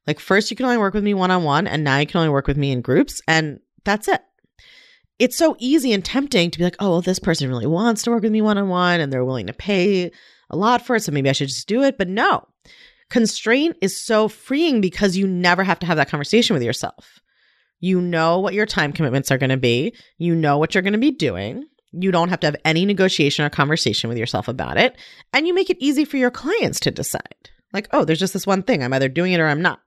Like, 0.07 0.21
first, 0.21 0.51
you 0.51 0.57
can 0.57 0.67
only 0.67 0.79
work 0.79 0.95
with 0.95 1.05
me 1.05 1.15
one 1.15 1.31
on 1.31 1.45
one, 1.45 1.67
and 1.67 1.85
now 1.85 1.99
you 1.99 2.07
can 2.07 2.19
only 2.19 2.31
work 2.31 2.47
with 2.47 2.57
me 2.57 2.73
in 2.73 2.81
groups, 2.81 3.21
and 3.29 3.61
that's 3.85 4.09
it. 4.09 4.23
It's 5.19 5.37
so 5.37 5.57
easy 5.59 5.93
and 5.93 6.05
tempting 6.05 6.51
to 6.51 6.59
be 6.59 6.65
like, 6.65 6.77
oh, 6.79 6.91
well, 6.91 7.01
this 7.03 7.19
person 7.19 7.49
really 7.49 7.67
wants 7.67 8.03
to 8.03 8.11
work 8.11 8.23
with 8.23 8.33
me 8.33 8.41
one 8.41 8.57
on 8.57 8.69
one, 8.69 9.01
and 9.01 9.13
they're 9.13 9.25
willing 9.25 9.49
to 9.49 9.53
pay 9.53 10.11
a 10.51 10.57
lot 10.57 10.87
for 10.87 10.97
it, 10.97 11.03
so 11.03 11.13
maybe 11.13 11.29
I 11.29 11.33
should 11.33 11.49
just 11.49 11.69
do 11.69 11.83
it. 11.83 11.99
But 11.99 12.09
no, 12.09 12.47
constraint 13.11 13.77
is 13.81 14.01
so 14.01 14.29
freeing 14.29 14.81
because 14.81 15.17
you 15.17 15.27
never 15.27 15.65
have 15.65 15.79
to 15.81 15.87
have 15.87 15.97
that 15.97 16.11
conversation 16.11 16.55
with 16.55 16.63
yourself. 16.63 17.21
You 17.81 18.01
know 18.01 18.39
what 18.41 18.55
your 18.55 18.67
time 18.67 18.93
commitments 18.93 19.31
are 19.31 19.39
going 19.39 19.51
to 19.51 19.57
be, 19.57 19.95
you 20.17 20.35
know 20.35 20.59
what 20.59 20.75
you're 20.75 20.83
going 20.83 20.93
to 20.93 20.99
be 20.99 21.11
doing. 21.11 21.65
You 21.93 22.11
don't 22.11 22.29
have 22.29 22.41
to 22.41 22.47
have 22.47 22.57
any 22.65 22.85
negotiation 22.85 23.45
or 23.45 23.51
conversation 23.51 24.09
with 24.09 24.19
yourself 24.19 24.47
about 24.47 24.77
it. 24.77 24.97
And 25.33 25.47
you 25.47 25.55
make 25.55 25.71
it 25.71 25.79
easy 25.81 26.05
for 26.05 26.19
your 26.19 26.31
clients 26.31 26.81
to 26.81 26.91
decide. 26.91 27.51
Like, 27.73 27.89
oh, 27.93 28.05
there's 28.05 28.19
just 28.19 28.35
this 28.35 28.47
one 28.47 28.63
thing. 28.63 28.83
I'm 28.83 28.93
either 28.93 29.09
doing 29.09 29.33
it 29.33 29.41
or 29.41 29.47
I'm 29.47 29.63
not. 29.63 29.81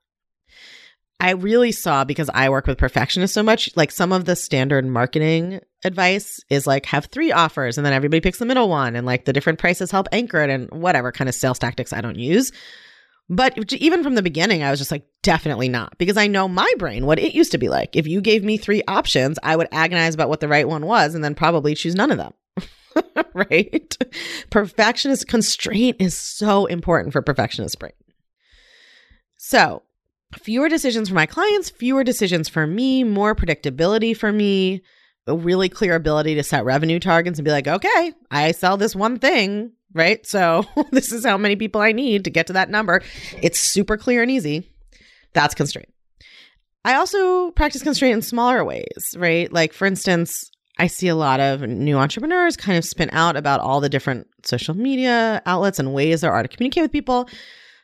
I 1.21 1.31
really 1.31 1.71
saw 1.71 2.03
because 2.03 2.31
I 2.33 2.49
work 2.49 2.65
with 2.65 2.79
perfectionists 2.79 3.35
so 3.35 3.43
much, 3.43 3.69
like 3.75 3.91
some 3.91 4.11
of 4.11 4.25
the 4.25 4.35
standard 4.35 4.87
marketing 4.87 5.61
advice 5.85 6.39
is 6.49 6.65
like 6.65 6.87
have 6.87 7.05
three 7.05 7.31
offers 7.31 7.77
and 7.77 7.85
then 7.85 7.93
everybody 7.93 8.21
picks 8.21 8.39
the 8.39 8.45
middle 8.45 8.69
one 8.69 8.95
and 8.95 9.05
like 9.05 9.25
the 9.25 9.33
different 9.33 9.59
prices 9.59 9.91
help 9.91 10.07
anchor 10.11 10.41
it 10.41 10.49
and 10.49 10.67
whatever 10.71 11.11
kind 11.11 11.29
of 11.29 11.35
sales 11.35 11.59
tactics 11.59 11.93
I 11.93 12.01
don't 12.01 12.17
use. 12.17 12.51
But 13.29 13.71
even 13.71 14.03
from 14.03 14.15
the 14.15 14.23
beginning, 14.23 14.63
I 14.63 14.71
was 14.71 14.79
just 14.79 14.91
like, 14.91 15.05
definitely 15.21 15.69
not. 15.69 15.95
Because 15.99 16.17
I 16.17 16.25
know 16.25 16.47
my 16.47 16.69
brain, 16.79 17.05
what 17.05 17.19
it 17.19 17.35
used 17.35 17.51
to 17.51 17.59
be 17.59 17.69
like. 17.69 17.95
If 17.95 18.07
you 18.07 18.19
gave 18.19 18.43
me 18.43 18.57
three 18.57 18.81
options, 18.87 19.37
I 19.43 19.55
would 19.55 19.69
agonize 19.71 20.15
about 20.15 20.27
what 20.27 20.39
the 20.39 20.47
right 20.47 20.67
one 20.67 20.87
was 20.87 21.13
and 21.13 21.23
then 21.23 21.35
probably 21.35 21.75
choose 21.75 21.93
none 21.93 22.11
of 22.11 22.17
them. 22.17 22.33
right? 23.35 23.97
Perfectionist 24.49 25.27
constraint 25.27 25.97
is 25.99 26.17
so 26.17 26.65
important 26.65 27.13
for 27.13 27.21
perfectionist 27.21 27.77
brain. 27.79 27.93
So, 29.37 29.83
fewer 30.35 30.69
decisions 30.69 31.09
for 31.09 31.15
my 31.15 31.25
clients, 31.25 31.69
fewer 31.69 32.03
decisions 32.03 32.49
for 32.49 32.65
me, 32.67 33.03
more 33.03 33.35
predictability 33.35 34.15
for 34.15 34.31
me, 34.31 34.81
a 35.27 35.35
really 35.35 35.69
clear 35.69 35.95
ability 35.95 36.35
to 36.35 36.43
set 36.43 36.65
revenue 36.65 36.99
targets 36.99 37.37
and 37.37 37.45
be 37.45 37.51
like, 37.51 37.67
okay, 37.67 38.13
I 38.29 38.51
sell 38.51 38.77
this 38.77 38.95
one 38.95 39.19
thing 39.19 39.73
right? 39.93 40.25
So 40.25 40.65
this 40.91 41.11
is 41.11 41.25
how 41.25 41.37
many 41.37 41.55
people 41.55 41.81
I 41.81 41.91
need 41.91 42.23
to 42.25 42.29
get 42.29 42.47
to 42.47 42.53
that 42.53 42.69
number. 42.69 43.01
It's 43.41 43.59
super 43.59 43.97
clear 43.97 44.21
and 44.21 44.31
easy. 44.31 44.69
That's 45.33 45.55
constraint. 45.55 45.89
I 46.83 46.95
also 46.95 47.51
practice 47.51 47.83
constraint 47.83 48.15
in 48.15 48.21
smaller 48.21 48.65
ways, 48.65 49.15
right? 49.15 49.51
Like, 49.51 49.71
for 49.71 49.85
instance, 49.85 50.49
I 50.79 50.87
see 50.87 51.07
a 51.09 51.15
lot 51.15 51.39
of 51.39 51.61
new 51.61 51.97
entrepreneurs 51.97 52.57
kind 52.57 52.77
of 52.77 52.83
spin 52.83 53.09
out 53.11 53.35
about 53.35 53.59
all 53.59 53.81
the 53.81 53.89
different 53.89 54.27
social 54.43 54.73
media 54.73 55.43
outlets 55.45 55.77
and 55.77 55.93
ways 55.93 56.21
there 56.21 56.31
are 56.31 56.41
to 56.41 56.49
communicate 56.49 56.81
with 56.81 56.91
people. 56.91 57.29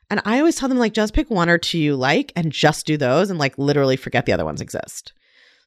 And 0.09 0.21
I 0.25 0.39
always 0.39 0.55
tell 0.55 0.69
them, 0.69 0.77
like, 0.77 0.93
just 0.93 1.13
pick 1.13 1.29
one 1.29 1.49
or 1.49 1.57
two 1.57 1.77
you 1.77 1.95
like 1.95 2.31
and 2.35 2.51
just 2.51 2.85
do 2.85 2.97
those 2.97 3.29
and, 3.29 3.39
like, 3.39 3.57
literally 3.57 3.97
forget 3.97 4.25
the 4.25 4.33
other 4.33 4.45
ones 4.45 4.61
exist. 4.61 5.13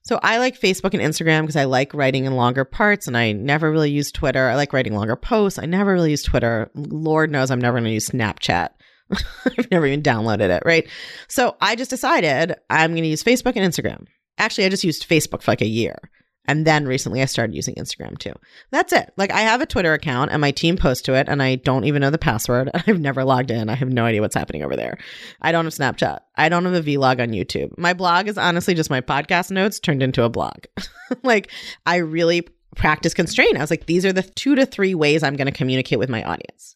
So 0.03 0.18
I 0.22 0.38
like 0.38 0.59
Facebook 0.59 0.94
and 0.94 1.03
Instagram 1.03 1.42
because 1.42 1.57
I 1.57 1.64
like 1.64 1.92
writing 1.92 2.24
in 2.24 2.35
longer 2.35 2.64
parts 2.64 3.07
and 3.07 3.16
I 3.16 3.33
never 3.33 3.70
really 3.70 3.90
use 3.90 4.11
Twitter. 4.11 4.48
I 4.48 4.55
like 4.55 4.72
writing 4.72 4.94
longer 4.94 5.16
posts. 5.16 5.59
I 5.59 5.66
never 5.66 5.92
really 5.92 6.11
use 6.11 6.22
Twitter. 6.22 6.70
Lord 6.74 7.31
knows 7.31 7.50
I'm 7.50 7.61
never 7.61 7.79
going 7.79 7.85
to 7.85 7.90
use 7.90 8.09
Snapchat. 8.09 8.70
I've 9.11 9.70
never 9.70 9.87
even 9.87 10.03
downloaded 10.03 10.48
it, 10.50 10.62
right? 10.64 10.88
So 11.29 11.57
I 11.61 11.76
just 11.76 11.90
decided 11.90 12.55
I'm 12.70 12.92
going 12.92 13.03
to 13.03 13.09
use 13.11 13.22
Facebook 13.22 13.57
and 13.57 13.70
Instagram. 13.70 14.07
Actually, 14.38 14.64
I 14.64 14.68
just 14.70 14.85
used 14.85 15.07
Facebook 15.09 15.42
for 15.42 15.50
like 15.50 15.61
a 15.61 15.66
year. 15.66 15.98
And 16.46 16.66
then 16.66 16.87
recently 16.87 17.22
I 17.22 17.26
started 17.26 17.55
using 17.55 17.74
Instagram 17.76 18.18
too. 18.18 18.33
That's 18.70 18.92
it. 18.92 19.12
Like 19.16 19.31
I 19.31 19.40
have 19.40 19.61
a 19.61 19.66
Twitter 19.66 19.92
account 19.92 20.33
and 20.33 20.40
my 20.40 20.50
team 20.50 20.76
posts 20.76 21.03
to 21.05 21.14
it 21.14 21.29
and 21.29 21.42
I 21.42 21.57
don't 21.57 21.85
even 21.85 22.00
know 22.00 22.11
the 22.11 22.18
password. 22.18 22.70
I've 22.74 23.00
never 23.00 23.24
logged 23.24 23.50
in. 23.50 23.68
I 23.68 23.74
have 23.74 23.90
no 23.90 24.05
idea 24.05 24.20
what's 24.20 24.35
happening 24.35 24.62
over 24.62 24.74
there. 24.74 24.98
I 25.42 25.53
don't 25.53 25.64
have 25.64 25.74
Snapchat. 25.74 26.20
I 26.37 26.48
don't 26.48 26.64
have 26.64 26.74
a 26.74 26.83
vlog 26.83 27.20
on 27.20 27.31
YouTube. 27.31 27.76
My 27.79 27.92
blog 27.92 28.26
is 28.26 28.38
honestly 28.38 28.74
just 28.74 28.90
my 28.90 29.00
podcast 29.00 29.50
notes 29.50 29.79
turned 29.79 30.03
into 30.03 30.24
a 30.24 30.31
blog. 30.31 30.64
like 31.22 31.50
I 31.87 31.96
really 31.96 32.48
practice 32.74 33.14
constraint. 33.14 33.57
I 33.57 33.61
was 33.61 33.70
like, 33.70 33.87
these 33.87 34.07
are 34.07 34.12
the 34.12 34.22
two 34.22 34.55
to 34.55 34.66
three 34.66 34.94
ways 34.94 35.22
I'm 35.22 35.37
going 35.37 35.46
to 35.46 35.53
communicate 35.53 35.98
with 35.98 36.09
my 36.09 36.22
audience. 36.24 36.74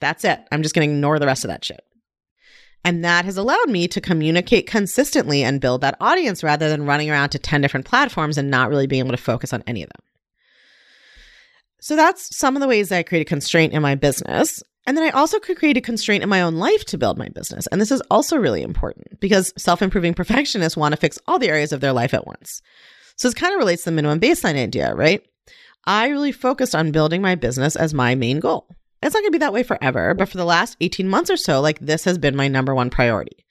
That's 0.00 0.24
it. 0.24 0.40
I'm 0.50 0.62
just 0.62 0.74
going 0.74 0.88
to 0.88 0.94
ignore 0.94 1.18
the 1.18 1.26
rest 1.26 1.44
of 1.44 1.48
that 1.48 1.64
shit. 1.64 1.83
And 2.84 3.04
that 3.04 3.24
has 3.24 3.38
allowed 3.38 3.70
me 3.70 3.88
to 3.88 4.00
communicate 4.00 4.66
consistently 4.66 5.42
and 5.42 5.60
build 5.60 5.80
that 5.80 5.96
audience 6.00 6.44
rather 6.44 6.68
than 6.68 6.84
running 6.84 7.10
around 7.10 7.30
to 7.30 7.38
10 7.38 7.62
different 7.62 7.86
platforms 7.86 8.36
and 8.36 8.50
not 8.50 8.68
really 8.68 8.86
being 8.86 9.00
able 9.00 9.16
to 9.16 9.22
focus 9.22 9.52
on 9.52 9.64
any 9.66 9.82
of 9.82 9.88
them. 9.88 10.04
So 11.80 11.96
that's 11.96 12.34
some 12.36 12.56
of 12.56 12.60
the 12.60 12.68
ways 12.68 12.90
that 12.90 12.98
I 12.98 13.02
create 13.02 13.22
a 13.22 13.24
constraint 13.26 13.72
in 13.72 13.82
my 13.82 13.94
business. 13.94 14.62
And 14.86 14.96
then 14.96 15.04
I 15.04 15.10
also 15.10 15.38
could 15.38 15.56
create 15.56 15.78
a 15.78 15.82
constraint 15.82 16.22
in 16.22 16.28
my 16.28 16.42
own 16.42 16.56
life 16.56 16.84
to 16.86 16.98
build 16.98 17.16
my 17.16 17.28
business. 17.28 17.66
And 17.68 17.80
this 17.80 17.90
is 17.90 18.02
also 18.10 18.36
really 18.36 18.62
important 18.62 19.18
because 19.18 19.52
self 19.56 19.80
improving 19.80 20.14
perfectionists 20.14 20.76
want 20.76 20.92
to 20.92 21.00
fix 21.00 21.18
all 21.26 21.38
the 21.38 21.48
areas 21.48 21.72
of 21.72 21.80
their 21.80 21.92
life 21.92 22.12
at 22.12 22.26
once. 22.26 22.60
So 23.16 23.28
this 23.28 23.34
kind 23.34 23.54
of 23.54 23.58
relates 23.58 23.84
to 23.84 23.90
the 23.90 23.96
minimum 23.96 24.20
baseline 24.20 24.56
idea, 24.56 24.94
right? 24.94 25.22
I 25.86 26.08
really 26.08 26.32
focused 26.32 26.74
on 26.74 26.92
building 26.92 27.22
my 27.22 27.34
business 27.34 27.76
as 27.76 27.94
my 27.94 28.14
main 28.14 28.40
goal. 28.40 28.66
It's 29.04 29.14
not 29.14 29.20
going 29.20 29.32
to 29.32 29.38
be 29.38 29.38
that 29.38 29.52
way 29.52 29.62
forever, 29.62 30.14
but 30.14 30.28
for 30.28 30.38
the 30.38 30.44
last 30.44 30.76
18 30.80 31.08
months 31.08 31.30
or 31.30 31.36
so, 31.36 31.60
like 31.60 31.78
this 31.78 32.04
has 32.04 32.18
been 32.18 32.34
my 32.34 32.48
number 32.48 32.74
one 32.74 32.90
priority. 32.90 33.44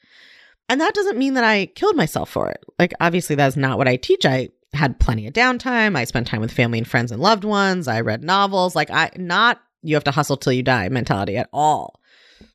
And 0.68 0.82
that 0.82 0.94
doesn't 0.94 1.18
mean 1.18 1.36
that 1.36 1.44
I 1.44 1.68
killed 1.68 1.96
myself 1.96 2.30
for 2.30 2.50
it. 2.50 2.63
Like, 2.80 2.94
obviously, 3.00 3.36
that's 3.36 3.56
not 3.56 3.78
what 3.78 3.88
I 3.88 3.98
teach. 3.98 4.26
I 4.26 4.50
had 4.74 5.00
plenty 5.00 5.28
of 5.28 5.34
downtime. 5.34 5.96
I 5.96 6.06
spent 6.06 6.26
time 6.26 6.42
with 6.42 6.52
family 6.52 6.80
and 6.80 6.88
friends 6.88 7.12
and 7.12 7.22
loved 7.22 7.44
ones. 7.44 7.88
I 7.88 8.02
read 8.02 8.24
novels. 8.24 8.76
Like, 8.76 8.89
I, 8.89 9.12
not 9.16 9.62
you 9.84 9.96
have 9.96 10.06
to 10.06 10.12
hustle 10.12 10.38
till 10.38 10.54
you 10.54 10.63
die 10.63 10.89
mentality 10.89 11.38
at 11.38 11.50
all, 11.54 12.00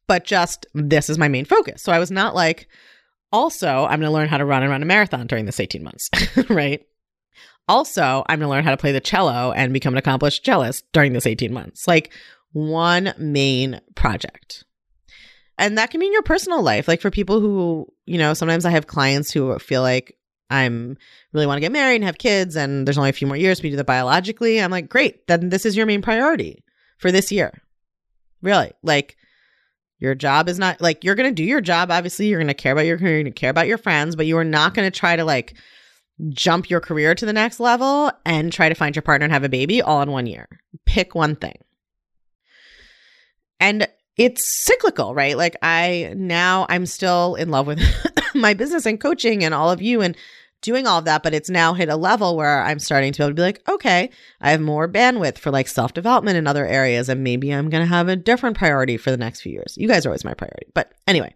but 0.06 0.24
just 0.24 0.66
this 0.74 1.10
is 1.10 1.18
my 1.18 1.28
main 1.28 1.44
focus. 1.44 1.82
So 1.82 1.92
I 1.92 1.98
was 1.98 2.10
not 2.10 2.34
like, 2.34 2.66
also, 3.30 3.68
I'm 3.84 4.00
going 4.00 4.10
to 4.10 4.10
learn 4.10 4.28
how 4.28 4.38
to 4.38 4.44
run 4.44 4.62
and 4.62 4.70
run 4.70 4.82
a 4.82 4.86
marathon 4.86 5.26
during 5.26 5.44
this 5.44 5.60
18 5.60 5.84
months, 5.84 6.08
right? 6.48 6.84
Also, 7.68 8.24
I'm 8.26 8.38
going 8.38 8.48
to 8.48 8.50
learn 8.50 8.64
how 8.64 8.70
to 8.70 8.78
play 8.78 8.92
the 8.92 9.00
cello 9.00 9.52
and 9.52 9.74
become 9.74 9.92
an 9.92 9.98
accomplished 9.98 10.44
cellist 10.44 10.84
during 10.92 11.12
this 11.12 11.26
18 11.26 11.52
months. 11.52 11.86
Like, 11.86 12.10
one 12.52 13.14
main 13.18 13.80
project. 13.94 14.64
And 15.58 15.76
that 15.76 15.90
can 15.90 16.00
mean 16.00 16.12
your 16.12 16.22
personal 16.22 16.62
life. 16.62 16.86
Like 16.86 17.00
for 17.00 17.10
people 17.10 17.40
who, 17.40 17.86
you 18.06 18.18
know, 18.18 18.34
sometimes 18.34 18.64
I 18.64 18.70
have 18.70 18.86
clients 18.86 19.32
who 19.32 19.58
feel 19.58 19.82
like 19.82 20.16
I'm 20.50 20.96
really 21.32 21.46
want 21.46 21.56
to 21.56 21.60
get 21.60 21.72
married 21.72 21.96
and 21.96 22.04
have 22.04 22.18
kids 22.18 22.56
and 22.56 22.86
there's 22.86 22.96
only 22.96 23.10
a 23.10 23.14
few 23.14 23.26
more 23.26 23.36
years 23.36 23.58
to 23.60 23.68
do 23.68 23.76
that 23.76 23.84
biologically. 23.84 24.60
I'm 24.60 24.70
like, 24.70 24.88
great, 24.88 25.26
then 25.26 25.48
this 25.48 25.66
is 25.66 25.76
your 25.76 25.86
main 25.86 26.00
priority 26.00 26.64
for 26.98 27.10
this 27.10 27.32
year. 27.32 27.60
Really. 28.40 28.72
Like 28.82 29.16
your 29.98 30.14
job 30.14 30.48
is 30.48 30.58
not 30.58 30.80
like 30.80 31.02
you're 31.02 31.16
gonna 31.16 31.32
do 31.32 31.44
your 31.44 31.60
job. 31.60 31.90
Obviously, 31.90 32.28
you're 32.28 32.38
gonna 32.38 32.54
care 32.54 32.72
about 32.72 32.86
your 32.86 32.98
career, 32.98 33.14
you're 33.14 33.24
gonna 33.24 33.32
care 33.32 33.50
about 33.50 33.66
your 33.66 33.78
friends, 33.78 34.14
but 34.14 34.26
you 34.26 34.38
are 34.38 34.44
not 34.44 34.74
gonna 34.74 34.90
try 34.90 35.16
to 35.16 35.24
like 35.24 35.54
jump 36.30 36.70
your 36.70 36.80
career 36.80 37.14
to 37.14 37.26
the 37.26 37.32
next 37.32 37.60
level 37.60 38.10
and 38.24 38.52
try 38.52 38.68
to 38.68 38.74
find 38.74 38.94
your 38.94 39.02
partner 39.02 39.24
and 39.24 39.32
have 39.32 39.44
a 39.44 39.48
baby 39.48 39.82
all 39.82 40.00
in 40.02 40.10
one 40.10 40.26
year. 40.26 40.48
Pick 40.86 41.14
one 41.14 41.36
thing. 41.36 41.58
And 43.60 43.88
it's 44.16 44.64
cyclical, 44.64 45.14
right? 45.14 45.36
Like 45.36 45.56
I 45.62 46.12
now 46.16 46.66
I'm 46.68 46.86
still 46.86 47.34
in 47.36 47.50
love 47.50 47.66
with 47.66 47.80
my 48.34 48.54
business 48.54 48.86
and 48.86 49.00
coaching 49.00 49.44
and 49.44 49.54
all 49.54 49.70
of 49.70 49.80
you 49.80 50.00
and 50.00 50.16
doing 50.60 50.86
all 50.86 50.98
of 50.98 51.04
that, 51.04 51.22
but 51.22 51.34
it's 51.34 51.50
now 51.50 51.74
hit 51.74 51.88
a 51.88 51.96
level 51.96 52.36
where 52.36 52.62
I'm 52.62 52.78
starting 52.78 53.12
to 53.12 53.18
be 53.18 53.22
able 53.24 53.30
to 53.30 53.34
be 53.34 53.42
like, 53.42 53.68
okay, 53.68 54.10
I 54.40 54.50
have 54.50 54.60
more 54.60 54.88
bandwidth 54.88 55.38
for 55.38 55.50
like 55.50 55.68
self 55.68 55.94
development 55.94 56.36
in 56.36 56.46
other 56.46 56.66
areas, 56.66 57.08
and 57.08 57.22
maybe 57.22 57.50
I'm 57.52 57.70
going 57.70 57.82
to 57.82 57.88
have 57.88 58.08
a 58.08 58.16
different 58.16 58.58
priority 58.58 58.96
for 58.96 59.10
the 59.10 59.16
next 59.16 59.40
few 59.40 59.52
years. 59.52 59.76
You 59.76 59.88
guys 59.88 60.04
are 60.04 60.10
always 60.10 60.24
my 60.24 60.34
priority. 60.34 60.66
But 60.74 60.92
anyway, 61.06 61.34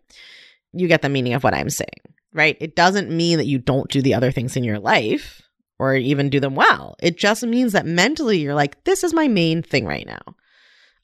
you 0.73 0.89
get 0.89 1.03
the 1.03 1.09
meaning 1.09 1.35
of 1.35 1.45
what 1.45 1.55
I'm 1.55 1.71
saying, 1.71 1.89
right? 2.33 2.57
It 2.61 2.75
doesn't 2.75 3.11
mean 3.11 3.39
that 3.39 3.47
you 3.47 3.59
don't 3.59 3.91
do 3.91 4.03
the 4.03 4.15
other 4.15 4.33
things 4.33 4.57
in 4.57 4.65
your 4.65 4.79
life 4.79 5.43
or 5.79 5.95
even 5.95 6.31
do 6.31 6.41
them 6.41 6.55
well. 6.55 6.97
It 7.01 7.17
just 7.17 7.45
means 7.45 7.73
that 7.73 7.87
mentally 7.87 8.39
you're 8.39 8.55
like, 8.55 8.83
this 8.85 9.05
is 9.05 9.15
my 9.15 9.29
main 9.29 9.63
thing 9.63 9.87
right 9.87 10.07
now. 10.07 10.37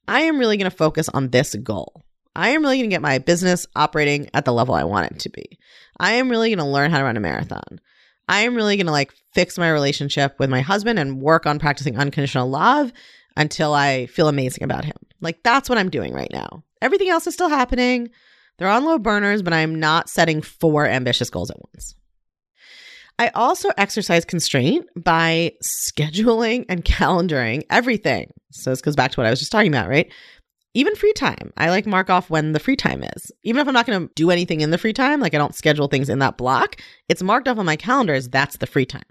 I 0.09 0.23
am 0.23 0.38
really 0.38 0.57
going 0.57 0.71
to 0.71 0.77
focus 0.77 1.09
on 1.11 1.29
this 1.29 1.55
goal. 1.55 2.03
I 2.35 2.51
am 2.51 2.62
really 2.62 2.79
going 2.79 2.88
to 2.88 2.94
get 2.94 3.03
my 3.03 3.18
business 3.18 3.66
operating 3.77 4.31
at 4.33 4.44
the 4.44 4.53
level 4.53 4.75
I 4.75 4.85
want 4.85 5.11
it 5.12 5.18
to 5.21 5.29
be. 5.29 5.59
I 6.01 6.12
am 6.12 6.31
really 6.31 6.49
going 6.49 6.59
to 6.59 6.64
learn 6.64 6.90
how 6.90 6.99
to 6.99 7.05
run 7.05 7.16
a 7.16 7.21
marathon. 7.21 7.81
I 8.29 8.40
am 8.40 8.55
really 8.55 8.77
going 8.77 8.87
to 8.87 8.92
like 8.92 9.12
fix 9.35 9.59
my 9.59 9.71
relationship 9.71 10.38
with 10.38 10.49
my 10.49 10.61
husband 10.61 10.99
and 10.99 11.21
work 11.21 11.47
on 11.47 11.59
practicing 11.59 11.99
unconditional 11.99 12.49
love 12.49 12.92
until 13.37 13.75
I 13.75 14.07
feel 14.07 14.29
amazing 14.29 14.64
about 14.64 14.85
him. 14.85 14.97
Like 15.21 15.42
that's 15.42 15.68
what 15.68 15.79
I'm 15.79 15.90
doing 15.90 16.14
right 16.14 16.31
now. 16.33 16.62
Everything 16.81 17.09
else 17.09 17.27
is 17.27 17.35
still 17.35 17.49
happening. 17.49 18.09
They're 18.57 18.68
on 18.68 18.85
low 18.85 18.99
burners, 18.99 19.42
but 19.42 19.53
I'm 19.53 19.79
not 19.79 20.09
setting 20.09 20.42
four 20.42 20.87
ambitious 20.87 21.31
goals 21.31 21.51
at 21.51 21.61
once. 21.75 21.94
I 23.18 23.28
also 23.35 23.70
exercise 23.76 24.24
constraint 24.24 24.87
by 24.96 25.52
scheduling 25.62 26.66
and 26.68 26.85
calendaring 26.85 27.64
everything. 27.68 28.33
So 28.52 28.70
this 28.70 28.81
goes 28.81 28.94
back 28.94 29.11
to 29.12 29.20
what 29.20 29.26
I 29.26 29.31
was 29.31 29.40
just 29.40 29.50
talking 29.50 29.74
about, 29.74 29.88
right? 29.88 30.12
Even 30.74 30.94
free 30.94 31.12
time. 31.14 31.52
I 31.57 31.70
like 31.70 31.87
mark 31.87 32.11
off 32.11 32.31
when 32.31 32.52
the 32.52 32.61
free 32.61 32.76
time 32.76 33.02
is. 33.02 33.33
Even 33.42 33.61
if 33.61 33.66
I'm 33.66 33.74
not 33.74 33.87
going 33.87 34.07
to 34.07 34.14
do 34.14 34.31
anything 34.31 34.61
in 34.61 34.70
the 34.70 34.78
free 34.78 34.92
time, 34.92 35.20
like 35.20 35.35
I 35.35 35.38
don't 35.38 35.54
schedule 35.54 35.88
things 35.88 36.09
in 36.09 36.20
that 36.20 36.37
block, 36.37 36.81
it's 37.09 37.22
marked 37.22 37.48
off 37.48 37.59
on 37.59 37.66
my 37.66 37.74
calendar 37.74 38.14
as 38.14 38.28
that's 38.28 38.59
the 38.59 38.66
free 38.66 38.87
time. 38.87 39.02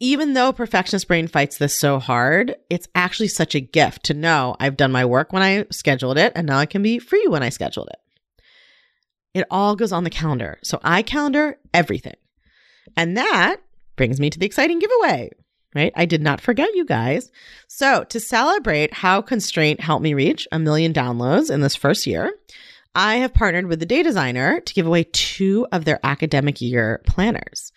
Even 0.00 0.32
though 0.32 0.52
perfectionist 0.52 1.06
brain 1.06 1.28
fights 1.28 1.58
this 1.58 1.78
so 1.78 1.98
hard, 1.98 2.56
it's 2.70 2.88
actually 2.94 3.28
such 3.28 3.54
a 3.54 3.60
gift 3.60 4.02
to 4.04 4.14
know 4.14 4.56
I've 4.58 4.78
done 4.78 4.90
my 4.90 5.04
work 5.04 5.32
when 5.32 5.42
I 5.42 5.66
scheduled 5.70 6.18
it 6.18 6.32
and 6.34 6.46
now 6.46 6.58
I 6.58 6.66
can 6.66 6.82
be 6.82 6.98
free 6.98 7.26
when 7.28 7.42
I 7.42 7.50
scheduled 7.50 7.90
it. 7.90 7.98
It 9.34 9.46
all 9.50 9.76
goes 9.76 9.92
on 9.92 10.02
the 10.02 10.10
calendar. 10.10 10.58
So 10.64 10.80
I 10.82 11.02
calendar 11.02 11.58
everything. 11.72 12.14
And 12.96 13.16
that 13.16 13.56
brings 13.96 14.20
me 14.20 14.30
to 14.30 14.38
the 14.38 14.46
exciting 14.46 14.78
giveaway, 14.78 15.30
right? 15.74 15.92
I 15.96 16.04
did 16.04 16.22
not 16.22 16.40
forget 16.40 16.74
you 16.74 16.84
guys. 16.84 17.30
So, 17.68 18.04
to 18.04 18.20
celebrate 18.20 18.94
how 18.94 19.22
Constraint 19.22 19.80
helped 19.80 20.02
me 20.02 20.14
reach 20.14 20.48
a 20.52 20.58
million 20.58 20.92
downloads 20.92 21.50
in 21.50 21.60
this 21.60 21.76
first 21.76 22.06
year, 22.06 22.32
I 22.94 23.16
have 23.16 23.34
partnered 23.34 23.66
with 23.66 23.78
the 23.78 23.86
day 23.86 24.02
designer 24.02 24.60
to 24.60 24.74
give 24.74 24.86
away 24.86 25.04
two 25.12 25.66
of 25.70 25.84
their 25.84 26.00
academic 26.02 26.60
year 26.60 27.00
planners. 27.06 27.72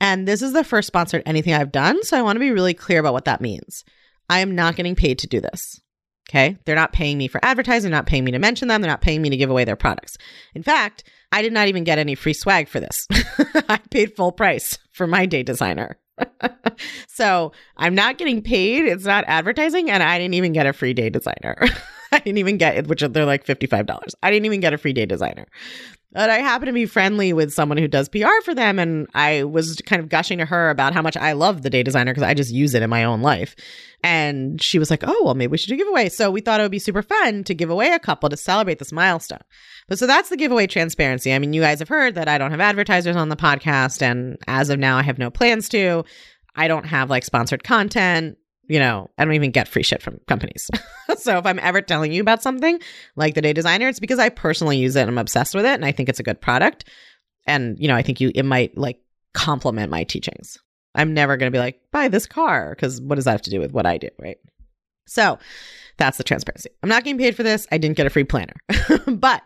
And 0.00 0.26
this 0.26 0.42
is 0.42 0.52
the 0.52 0.64
first 0.64 0.88
sponsored 0.88 1.22
anything 1.24 1.54
I've 1.54 1.72
done. 1.72 2.02
So, 2.02 2.18
I 2.18 2.22
want 2.22 2.36
to 2.36 2.40
be 2.40 2.52
really 2.52 2.74
clear 2.74 3.00
about 3.00 3.12
what 3.12 3.26
that 3.26 3.40
means. 3.40 3.84
I 4.28 4.40
am 4.40 4.54
not 4.54 4.76
getting 4.76 4.96
paid 4.96 5.18
to 5.20 5.28
do 5.28 5.40
this. 5.40 5.80
Okay. 6.28 6.56
They're 6.64 6.74
not 6.74 6.92
paying 6.92 7.18
me 7.18 7.28
for 7.28 7.44
advertising, 7.44 7.92
not 7.92 8.06
paying 8.06 8.24
me 8.24 8.32
to 8.32 8.38
mention 8.38 8.68
them. 8.68 8.82
They're 8.82 8.90
not 8.90 9.00
paying 9.00 9.22
me 9.22 9.30
to 9.30 9.36
give 9.36 9.50
away 9.50 9.64
their 9.64 9.76
products. 9.76 10.18
In 10.54 10.62
fact, 10.62 11.04
I 11.32 11.42
did 11.42 11.52
not 11.52 11.68
even 11.68 11.84
get 11.84 11.98
any 11.98 12.14
free 12.14 12.32
swag 12.32 12.68
for 12.68 12.80
this. 12.80 13.06
I 13.68 13.78
paid 13.90 14.16
full 14.16 14.32
price 14.32 14.78
for 14.92 15.06
my 15.06 15.26
day 15.26 15.42
designer. 15.42 15.98
so 17.08 17.52
I'm 17.76 17.94
not 17.94 18.18
getting 18.18 18.42
paid. 18.42 18.86
It's 18.86 19.04
not 19.04 19.24
advertising. 19.28 19.90
And 19.90 20.02
I 20.02 20.18
didn't 20.18 20.34
even 20.34 20.52
get 20.52 20.66
a 20.66 20.72
free 20.72 20.94
day 20.94 21.10
designer. 21.10 21.56
I 22.12 22.18
didn't 22.20 22.38
even 22.38 22.56
get 22.56 22.76
it, 22.76 22.86
which 22.86 23.00
they're 23.02 23.24
like 23.24 23.44
$55. 23.44 24.14
I 24.22 24.30
didn't 24.30 24.46
even 24.46 24.60
get 24.60 24.72
a 24.72 24.78
free 24.78 24.92
day 24.92 25.06
designer. 25.06 25.46
But 26.16 26.30
I 26.30 26.38
happen 26.38 26.64
to 26.64 26.72
be 26.72 26.86
friendly 26.86 27.34
with 27.34 27.52
someone 27.52 27.76
who 27.76 27.86
does 27.86 28.08
PR 28.08 28.40
for 28.42 28.54
them. 28.54 28.78
And 28.78 29.06
I 29.12 29.44
was 29.44 29.82
kind 29.84 30.00
of 30.00 30.08
gushing 30.08 30.38
to 30.38 30.46
her 30.46 30.70
about 30.70 30.94
how 30.94 31.02
much 31.02 31.14
I 31.14 31.32
love 31.32 31.60
the 31.60 31.68
day 31.68 31.82
designer 31.82 32.10
because 32.10 32.22
I 32.22 32.32
just 32.32 32.50
use 32.50 32.72
it 32.72 32.80
in 32.80 32.88
my 32.88 33.04
own 33.04 33.20
life. 33.20 33.54
And 34.02 34.62
she 34.62 34.78
was 34.78 34.90
like, 34.90 35.04
oh, 35.06 35.22
well, 35.24 35.34
maybe 35.34 35.50
we 35.50 35.58
should 35.58 35.68
do 35.68 35.74
a 35.74 35.76
giveaway. 35.76 36.08
So 36.08 36.30
we 36.30 36.40
thought 36.40 36.58
it 36.58 36.62
would 36.62 36.72
be 36.72 36.78
super 36.78 37.02
fun 37.02 37.44
to 37.44 37.54
give 37.54 37.68
away 37.68 37.92
a 37.92 37.98
couple 37.98 38.30
to 38.30 38.36
celebrate 38.38 38.78
this 38.78 38.92
milestone. 38.92 39.42
But 39.88 39.98
so 39.98 40.06
that's 40.06 40.30
the 40.30 40.38
giveaway 40.38 40.66
transparency. 40.66 41.34
I 41.34 41.38
mean, 41.38 41.52
you 41.52 41.60
guys 41.60 41.80
have 41.80 41.88
heard 41.88 42.14
that 42.14 42.28
I 42.28 42.38
don't 42.38 42.50
have 42.50 42.60
advertisers 42.60 43.14
on 43.14 43.28
the 43.28 43.36
podcast. 43.36 44.00
And 44.00 44.38
as 44.46 44.70
of 44.70 44.78
now, 44.78 44.96
I 44.96 45.02
have 45.02 45.18
no 45.18 45.28
plans 45.28 45.68
to. 45.68 46.02
I 46.54 46.66
don't 46.66 46.86
have 46.86 47.10
like 47.10 47.24
sponsored 47.24 47.62
content 47.62 48.38
you 48.68 48.78
know, 48.78 49.10
I 49.18 49.24
don't 49.24 49.34
even 49.34 49.50
get 49.50 49.68
free 49.68 49.82
shit 49.82 50.02
from 50.02 50.20
companies. 50.26 50.68
so 51.18 51.38
if 51.38 51.46
I'm 51.46 51.58
ever 51.60 51.80
telling 51.80 52.12
you 52.12 52.20
about 52.20 52.42
something 52.42 52.80
like 53.14 53.34
the 53.34 53.42
day 53.42 53.52
designer, 53.52 53.88
it's 53.88 54.00
because 54.00 54.18
I 54.18 54.28
personally 54.28 54.78
use 54.78 54.96
it 54.96 55.02
and 55.02 55.10
I'm 55.10 55.18
obsessed 55.18 55.54
with 55.54 55.64
it 55.64 55.74
and 55.74 55.84
I 55.84 55.92
think 55.92 56.08
it's 56.08 56.20
a 56.20 56.24
good 56.24 56.40
product. 56.40 56.84
And, 57.46 57.78
you 57.78 57.88
know, 57.88 57.94
I 57.94 58.02
think 58.02 58.20
you, 58.20 58.32
it 58.34 58.44
might 58.44 58.76
like 58.76 59.00
complement 59.34 59.90
my 59.90 60.04
teachings. 60.04 60.58
I'm 60.94 61.14
never 61.14 61.36
going 61.36 61.52
to 61.52 61.56
be 61.56 61.60
like, 61.60 61.80
buy 61.92 62.08
this 62.08 62.26
car 62.26 62.70
because 62.70 63.00
what 63.00 63.16
does 63.16 63.24
that 63.26 63.32
have 63.32 63.42
to 63.42 63.50
do 63.50 63.60
with 63.60 63.72
what 63.72 63.86
I 63.86 63.98
do? 63.98 64.08
Right. 64.18 64.38
So 65.06 65.38
that's 65.98 66.18
the 66.18 66.24
transparency. 66.24 66.70
I'm 66.82 66.88
not 66.88 67.04
getting 67.04 67.18
paid 67.18 67.36
for 67.36 67.42
this. 67.42 67.66
I 67.70 67.78
didn't 67.78 67.96
get 67.96 68.06
a 68.06 68.10
free 68.10 68.24
planner, 68.24 68.56
but 69.06 69.42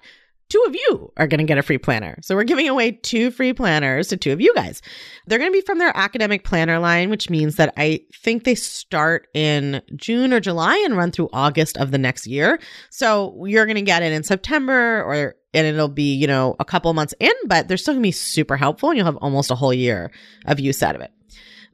two 0.50 0.62
of 0.66 0.74
you 0.74 1.12
are 1.16 1.26
going 1.26 1.38
to 1.38 1.44
get 1.44 1.56
a 1.56 1.62
free 1.62 1.78
planner. 1.78 2.18
So 2.22 2.34
we're 2.34 2.44
giving 2.44 2.68
away 2.68 2.92
two 2.92 3.30
free 3.30 3.54
planners 3.54 4.08
to 4.08 4.16
two 4.16 4.32
of 4.32 4.40
you 4.40 4.52
guys. 4.54 4.82
They're 5.26 5.38
going 5.38 5.50
to 5.50 5.56
be 5.56 5.64
from 5.64 5.78
their 5.78 5.96
academic 5.96 6.44
planner 6.44 6.78
line, 6.78 7.08
which 7.08 7.30
means 7.30 7.56
that 7.56 7.72
I 7.76 8.00
think 8.12 8.44
they 8.44 8.56
start 8.56 9.28
in 9.32 9.80
June 9.96 10.32
or 10.32 10.40
July 10.40 10.76
and 10.84 10.96
run 10.96 11.12
through 11.12 11.30
August 11.32 11.78
of 11.78 11.92
the 11.92 11.98
next 11.98 12.26
year. 12.26 12.60
So 12.90 13.46
you're 13.46 13.64
going 13.64 13.76
to 13.76 13.82
get 13.82 14.02
it 14.02 14.12
in 14.12 14.24
September 14.24 15.02
or 15.02 15.36
and 15.52 15.66
it'll 15.66 15.88
be, 15.88 16.14
you 16.14 16.28
know, 16.28 16.54
a 16.60 16.64
couple 16.64 16.92
months 16.94 17.14
in, 17.18 17.32
but 17.46 17.66
they're 17.66 17.76
still 17.76 17.94
going 17.94 18.02
to 18.02 18.06
be 18.06 18.12
super 18.12 18.56
helpful 18.56 18.90
and 18.90 18.96
you'll 18.96 19.06
have 19.06 19.16
almost 19.16 19.50
a 19.50 19.56
whole 19.56 19.74
year 19.74 20.12
of 20.46 20.60
use 20.60 20.82
out 20.82 20.94
of 20.94 21.00
it. 21.00 21.10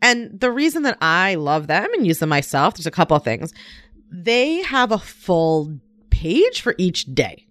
And 0.00 0.38
the 0.38 0.50
reason 0.50 0.82
that 0.84 0.96
I 1.02 1.34
love 1.34 1.66
them 1.66 1.92
and 1.92 2.06
use 2.06 2.18
them 2.18 2.30
myself, 2.30 2.74
there's 2.74 2.86
a 2.86 2.90
couple 2.90 3.16
of 3.16 3.24
things. 3.24 3.52
They 4.10 4.62
have 4.62 4.92
a 4.92 4.98
full 4.98 5.78
page 6.10 6.62
for 6.62 6.74
each 6.78 7.04
day 7.14 7.45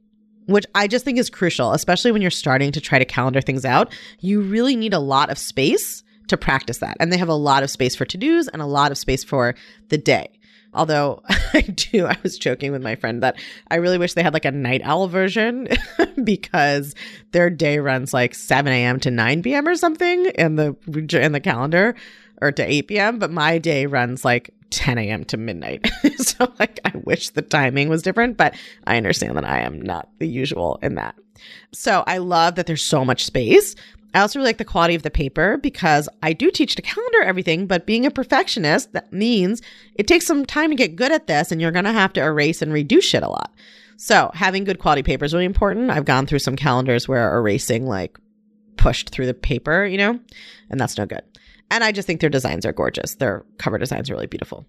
which 0.47 0.65
I 0.75 0.87
just 0.87 1.05
think 1.05 1.17
is 1.17 1.29
crucial, 1.29 1.71
especially 1.73 2.11
when 2.11 2.21
you're 2.21 2.31
starting 2.31 2.71
to 2.71 2.81
try 2.81 2.99
to 2.99 3.05
calendar 3.05 3.41
things 3.41 3.65
out. 3.65 3.93
You 4.19 4.41
really 4.41 4.75
need 4.75 4.93
a 4.93 4.99
lot 4.99 5.29
of 5.29 5.37
space 5.37 6.03
to 6.27 6.37
practice 6.37 6.79
that. 6.79 6.97
And 6.99 7.11
they 7.11 7.17
have 7.17 7.29
a 7.29 7.33
lot 7.33 7.63
of 7.63 7.69
space 7.69 7.95
for 7.95 8.05
to 8.05 8.17
dos 8.17 8.47
and 8.47 8.61
a 8.61 8.65
lot 8.65 8.91
of 8.91 8.97
space 8.97 9.23
for 9.23 9.55
the 9.89 9.97
day. 9.97 10.29
Although 10.73 11.23
I 11.53 11.61
do, 11.61 12.05
I 12.05 12.17
was 12.21 12.37
joking 12.37 12.71
with 12.71 12.83
my 12.83 12.95
friend 12.95 13.23
that 13.23 13.37
I 13.69 13.75
really 13.75 13.97
wish 13.97 14.13
they 14.13 14.23
had 14.23 14.33
like 14.33 14.45
a 14.45 14.51
night 14.51 14.81
owl 14.83 15.07
version 15.07 15.69
because 16.23 16.93
their 17.31 17.49
day 17.49 17.79
runs 17.79 18.13
like 18.13 18.35
7 18.35 18.71
a.m. 18.71 18.99
to 18.99 19.11
9 19.11 19.41
p.m. 19.41 19.67
or 19.67 19.75
something 19.75 20.25
in 20.25 20.55
the 20.55 20.75
in 21.21 21.31
the 21.31 21.39
calendar 21.39 21.95
or 22.41 22.51
to 22.51 22.63
8 22.63 22.87
p.m. 22.87 23.19
But 23.19 23.31
my 23.31 23.57
day 23.57 23.85
runs 23.85 24.25
like 24.25 24.51
10 24.71 24.97
a.m. 24.97 25.23
to 25.25 25.37
midnight. 25.37 25.89
so, 26.17 26.51
like, 26.59 26.79
I 26.85 26.91
wish 27.03 27.29
the 27.29 27.41
timing 27.41 27.89
was 27.89 28.01
different, 28.01 28.37
but 28.37 28.55
I 28.85 28.97
understand 28.97 29.37
that 29.37 29.45
I 29.45 29.59
am 29.59 29.81
not 29.81 30.09
the 30.19 30.27
usual 30.27 30.79
in 30.81 30.95
that. 30.95 31.15
So, 31.71 32.03
I 32.07 32.17
love 32.17 32.55
that 32.55 32.67
there's 32.67 32.83
so 32.83 33.05
much 33.05 33.25
space. 33.25 33.75
I 34.13 34.21
also 34.21 34.39
really 34.39 34.49
like 34.49 34.57
the 34.59 34.65
quality 34.65 34.95
of 34.95 35.03
the 35.03 35.11
paper 35.11 35.57
because 35.57 36.07
I 36.23 36.31
do 36.31 36.49
teach 36.49 36.75
to 36.75 36.81
calendar 36.81 37.21
everything, 37.23 37.67
but 37.67 37.85
being 37.85 38.05
a 38.05 38.11
perfectionist, 38.11 38.93
that 38.93 39.11
means 39.11 39.61
it 39.95 40.07
takes 40.07 40.25
some 40.25 40.45
time 40.45 40.69
to 40.69 40.75
get 40.75 40.95
good 40.95 41.11
at 41.11 41.27
this 41.27 41.51
and 41.51 41.59
you're 41.59 41.71
going 41.71 41.85
to 41.85 41.91
have 41.91 42.13
to 42.13 42.23
erase 42.23 42.61
and 42.61 42.71
redo 42.71 43.01
shit 43.01 43.23
a 43.23 43.29
lot. 43.29 43.53
So, 43.97 44.31
having 44.33 44.63
good 44.63 44.79
quality 44.79 45.03
paper 45.03 45.25
is 45.25 45.33
really 45.33 45.45
important. 45.45 45.91
I've 45.91 46.05
gone 46.05 46.27
through 46.27 46.39
some 46.39 46.55
calendars 46.55 47.07
where 47.07 47.35
erasing 47.35 47.85
like 47.85 48.17
pushed 48.77 49.09
through 49.09 49.25
the 49.25 49.33
paper, 49.33 49.85
you 49.85 49.97
know, 49.97 50.19
and 50.69 50.79
that's 50.79 50.97
no 50.97 51.05
good. 51.05 51.23
And 51.71 51.83
I 51.83 51.91
just 51.91 52.07
think 52.07 52.21
their 52.21 52.29
designs 52.29 52.65
are 52.65 52.73
gorgeous. 52.73 53.15
Their 53.15 53.43
cover 53.57 53.77
designs 53.77 54.09
are 54.09 54.13
really 54.13 54.27
beautiful. 54.27 54.65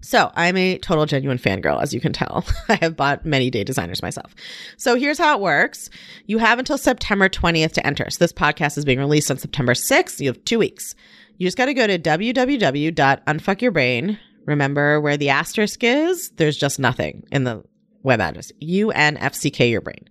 So 0.00 0.30
I'm 0.34 0.56
a 0.56 0.78
total 0.78 1.04
genuine 1.06 1.38
fangirl, 1.38 1.82
as 1.82 1.92
you 1.92 2.00
can 2.00 2.12
tell. 2.12 2.44
I 2.68 2.76
have 2.76 2.94
bought 2.96 3.26
many 3.26 3.50
day 3.50 3.64
designers 3.64 4.02
myself. 4.02 4.32
So 4.76 4.94
here's 4.94 5.18
how 5.18 5.34
it 5.36 5.40
works. 5.40 5.90
You 6.26 6.38
have 6.38 6.60
until 6.60 6.78
September 6.78 7.28
20th 7.28 7.72
to 7.72 7.86
enter. 7.86 8.08
So 8.10 8.22
this 8.22 8.32
podcast 8.32 8.78
is 8.78 8.84
being 8.84 8.98
released 8.98 9.30
on 9.30 9.38
September 9.38 9.74
6th. 9.74 10.20
You 10.20 10.28
have 10.28 10.44
two 10.44 10.60
weeks. 10.60 10.94
You 11.38 11.46
just 11.46 11.56
got 11.56 11.66
to 11.66 11.74
go 11.74 11.86
to 11.86 11.98
www.unfuckyourbrain. 11.98 14.18
Remember 14.44 15.00
where 15.00 15.16
the 15.16 15.30
asterisk 15.30 15.82
is? 15.82 16.30
There's 16.36 16.56
just 16.56 16.78
nothing 16.78 17.24
in 17.32 17.42
the 17.44 17.64
web 18.02 18.20
address. 18.20 18.52
UNFCK 18.62 19.70
your 19.70 19.80
brain. 19.80 20.08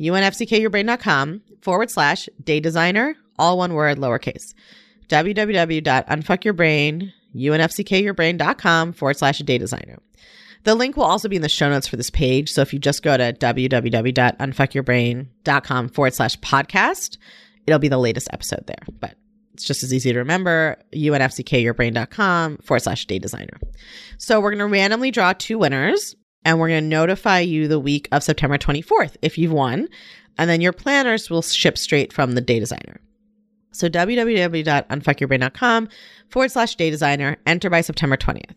UNFCKyourbrain.com 0.00 1.42
forward 1.62 1.90
slash 1.90 2.28
day 2.42 2.60
designer, 2.60 3.16
all 3.38 3.58
one 3.58 3.74
word, 3.74 3.98
lowercase 3.98 4.54
www.unfuckyourbrain, 5.08 7.12
unfckyourbrain.com 7.34 8.92
forward 8.92 9.16
slash 9.16 9.38
day 9.40 9.58
designer. 9.58 9.98
The 10.64 10.74
link 10.74 10.96
will 10.96 11.04
also 11.04 11.28
be 11.28 11.36
in 11.36 11.42
the 11.42 11.48
show 11.48 11.70
notes 11.70 11.86
for 11.86 11.96
this 11.96 12.10
page. 12.10 12.50
So 12.50 12.62
if 12.62 12.72
you 12.72 12.78
just 12.78 13.02
go 13.02 13.14
to 13.16 13.32
www.unfuckyourbrain.com 13.32 15.88
forward 15.88 16.14
slash 16.14 16.38
podcast, 16.40 17.16
it'll 17.66 17.78
be 17.78 17.88
the 17.88 17.98
latest 17.98 18.28
episode 18.32 18.66
there. 18.66 18.82
But 19.00 19.16
it's 19.54 19.64
just 19.64 19.82
as 19.82 19.94
easy 19.94 20.12
to 20.12 20.18
remember 20.18 20.76
unfckyourbrain.com 20.94 22.58
forward 22.58 22.80
slash 22.80 23.06
day 23.06 23.18
designer. 23.18 23.58
So 24.18 24.40
we're 24.40 24.50
going 24.50 24.58
to 24.58 24.66
randomly 24.66 25.10
draw 25.10 25.32
two 25.32 25.58
winners 25.58 26.14
and 26.44 26.60
we're 26.60 26.68
going 26.68 26.84
to 26.84 26.88
notify 26.88 27.40
you 27.40 27.66
the 27.68 27.80
week 27.80 28.08
of 28.12 28.22
September 28.22 28.58
24th 28.58 29.16
if 29.22 29.38
you've 29.38 29.52
won. 29.52 29.88
And 30.36 30.48
then 30.48 30.60
your 30.60 30.72
planners 30.72 31.28
will 31.28 31.42
ship 31.42 31.76
straight 31.76 32.12
from 32.12 32.32
the 32.32 32.40
day 32.40 32.60
designer. 32.60 33.00
So 33.72 33.88
www.unfuckyourbrain.com 33.88 35.88
forward 36.28 36.50
slash 36.50 36.76
day 36.76 36.90
designer. 36.90 37.36
Enter 37.46 37.70
by 37.70 37.80
September 37.80 38.16
20th. 38.16 38.54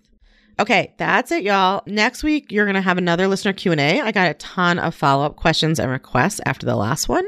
Okay, 0.60 0.93
that's 0.97 1.32
it, 1.32 1.43
y'all. 1.43 1.82
Next 1.88 2.24
week, 2.24 2.52
you're 2.52 2.65
going 2.65 2.76
to 2.76 2.82
have 2.82 2.97
another 2.97 3.28
listener 3.28 3.54
Q&A. 3.54 4.02
I 4.02 4.12
got 4.12 4.30
a 4.30 4.34
ton 4.36 4.80
of 4.80 4.93
follow-up 4.93 5.36
questions 5.36 5.80
and 5.80 5.89
requests 5.89 6.41
after 6.45 6.65
the 6.65 6.76
last 6.76 7.10
one. 7.10 7.26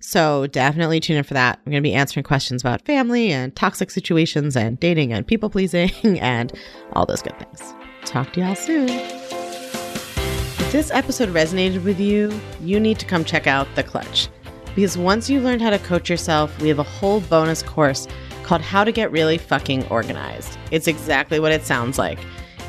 So 0.00 0.46
definitely 0.46 1.00
tune 1.00 1.16
in 1.16 1.24
for 1.24 1.34
that. 1.34 1.58
I'm 1.64 1.72
going 1.72 1.82
to 1.82 1.88
be 1.88 1.94
answering 1.94 2.24
questions 2.24 2.62
about 2.62 2.84
family 2.84 3.32
and 3.32 3.54
toxic 3.56 3.90
situations 3.90 4.56
and 4.56 4.78
dating 4.78 5.12
and 5.12 5.26
people 5.26 5.48
pleasing 5.48 5.90
and 6.20 6.52
all 6.92 7.06
those 7.06 7.22
good 7.22 7.38
things. 7.38 7.74
Talk 8.04 8.32
to 8.34 8.40
y'all 8.40 8.54
soon. 8.54 8.88
If 8.88 10.72
this 10.72 10.90
episode 10.90 11.30
resonated 11.30 11.82
with 11.82 11.98
you, 11.98 12.38
you 12.60 12.78
need 12.78 12.98
to 12.98 13.06
come 13.06 13.24
check 13.24 13.46
out 13.46 13.66
The 13.74 13.82
Clutch. 13.82 14.28
Because 14.76 14.98
once 14.98 15.30
you've 15.30 15.42
learned 15.42 15.62
how 15.62 15.70
to 15.70 15.78
coach 15.78 16.10
yourself, 16.10 16.60
we 16.60 16.68
have 16.68 16.78
a 16.78 16.84
whole 16.84 17.20
bonus 17.22 17.62
course 17.62 18.06
called 18.42 18.60
How 18.60 18.84
to 18.84 18.92
Get 18.92 19.10
Really 19.10 19.38
Fucking 19.38 19.86
Organized. 19.88 20.58
It's 20.70 20.86
exactly 20.86 21.40
what 21.40 21.50
it 21.50 21.64
sounds 21.64 21.98
like. 21.98 22.18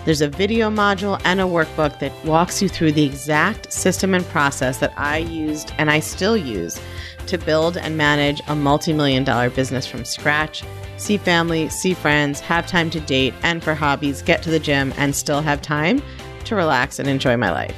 There's 0.06 0.22
a 0.22 0.30
video 0.30 0.70
module 0.70 1.22
and 1.26 1.41
a 1.41 1.43
workbook 1.43 2.00
that 2.00 2.13
walks 2.26 2.62
you 2.62 2.70
through 2.70 2.93
the 2.93 3.04
exact 3.04 3.74
system 3.74 4.13
and 4.13 4.26
process 4.28 4.78
that 4.78 4.93
I 4.98 5.17
used 5.17 5.74
and 5.78 5.91
I 5.91 6.00
still 6.00 6.38
use 6.38 6.80
to 7.26 7.38
build 7.38 7.76
and 7.76 7.98
manage 7.98 8.41
a 8.48 8.56
multi 8.56 8.93
million 8.93 9.26
dollar 9.26 9.50
business 9.50 9.86
from 9.86 10.06
scratch, 10.06 10.63
see 10.96 11.17
family, 11.17 11.67
see 11.67 11.93
friends, 11.93 12.39
have 12.39 12.65
time 12.67 12.89
to 12.91 13.02
date, 13.02 13.34
and 13.43 13.62
for 13.62 13.76
hobbies, 13.76 14.22
get 14.22 14.41
to 14.43 14.50
the 14.50 14.60
gym, 14.60 14.93
and 14.96 15.13
still 15.13 15.41
have 15.41 15.62
time 15.62 16.02
to 16.46 16.56
relax 16.56 17.00
and 17.00 17.10
enjoy 17.10 17.36
my 17.36 17.52
life. 17.52 17.76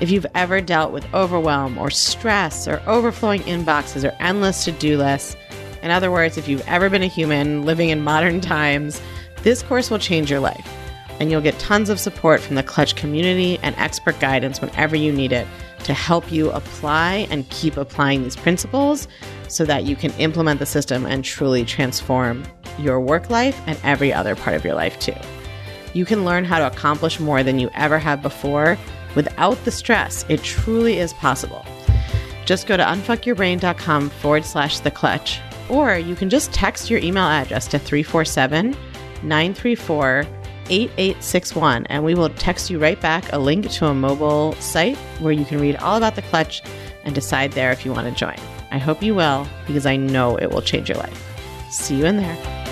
If 0.00 0.12
you've 0.12 0.26
ever 0.36 0.60
dealt 0.60 0.92
with 0.92 1.12
overwhelm 1.12 1.76
or 1.76 1.90
stress 1.90 2.68
or 2.68 2.80
overflowing 2.86 3.40
inboxes 3.42 4.08
or 4.08 4.14
endless 4.20 4.64
to 4.64 4.72
do 4.72 4.96
lists, 4.96 5.36
in 5.82 5.90
other 5.90 6.12
words, 6.12 6.38
if 6.38 6.46
you've 6.46 6.66
ever 6.68 6.88
been 6.88 7.02
a 7.02 7.08
human 7.08 7.64
living 7.64 7.88
in 7.88 8.02
modern 8.02 8.40
times, 8.40 9.02
this 9.42 9.60
course 9.60 9.90
will 9.90 9.98
change 9.98 10.30
your 10.30 10.38
life. 10.38 10.72
And 11.18 11.32
you'll 11.32 11.40
get 11.40 11.58
tons 11.58 11.90
of 11.90 11.98
support 11.98 12.40
from 12.40 12.54
the 12.54 12.62
Clutch 12.62 12.94
community 12.94 13.58
and 13.64 13.74
expert 13.76 14.20
guidance 14.20 14.60
whenever 14.60 14.94
you 14.94 15.12
need 15.12 15.32
it 15.32 15.48
to 15.82 15.94
help 15.94 16.30
you 16.30 16.50
apply 16.52 17.26
and 17.30 17.48
keep 17.50 17.76
applying 17.76 18.22
these 18.22 18.36
principles 18.36 19.08
so 19.48 19.64
that 19.64 19.82
you 19.82 19.96
can 19.96 20.12
implement 20.12 20.60
the 20.60 20.66
system 20.66 21.06
and 21.06 21.24
truly 21.24 21.64
transform 21.64 22.44
your 22.78 23.00
work 23.00 23.30
life 23.30 23.60
and 23.66 23.76
every 23.82 24.12
other 24.12 24.36
part 24.36 24.54
of 24.54 24.64
your 24.64 24.74
life 24.74 24.96
too. 25.00 25.14
You 25.92 26.04
can 26.04 26.24
learn 26.24 26.44
how 26.44 26.60
to 26.60 26.68
accomplish 26.68 27.18
more 27.18 27.42
than 27.42 27.58
you 27.58 27.68
ever 27.74 27.98
have 27.98 28.22
before 28.22 28.78
without 29.14 29.62
the 29.64 29.70
stress. 29.70 30.24
It 30.28 30.42
truly 30.42 30.98
is 30.98 31.12
possible. 31.12 31.64
Just 32.44 32.66
go 32.66 32.76
to 32.76 32.82
unfuckyourbrain.com 32.82 34.10
forward 34.10 34.44
slash 34.44 34.80
the 34.80 34.90
clutch, 34.90 35.40
or 35.68 35.98
you 35.98 36.14
can 36.14 36.30
just 36.30 36.52
text 36.52 36.88
your 36.90 37.00
email 37.00 37.24
address 37.24 37.66
to 37.68 37.78
347 37.78 38.76
934 39.22 40.26
8861, 40.70 41.86
and 41.86 42.04
we 42.04 42.14
will 42.14 42.28
text 42.30 42.70
you 42.70 42.78
right 42.78 43.00
back 43.00 43.32
a 43.32 43.38
link 43.38 43.70
to 43.70 43.86
a 43.86 43.94
mobile 43.94 44.52
site 44.54 44.96
where 45.20 45.32
you 45.32 45.44
can 45.44 45.60
read 45.60 45.76
all 45.76 45.96
about 45.96 46.14
the 46.14 46.22
clutch 46.22 46.62
and 47.04 47.14
decide 47.14 47.52
there 47.52 47.72
if 47.72 47.84
you 47.84 47.92
want 47.92 48.06
to 48.06 48.14
join. 48.14 48.36
I 48.70 48.78
hope 48.78 49.02
you 49.02 49.14
will 49.14 49.46
because 49.66 49.86
I 49.86 49.96
know 49.96 50.36
it 50.36 50.50
will 50.50 50.62
change 50.62 50.88
your 50.88 50.98
life. 50.98 51.24
See 51.70 51.96
you 51.96 52.06
in 52.06 52.16
there. 52.18 52.67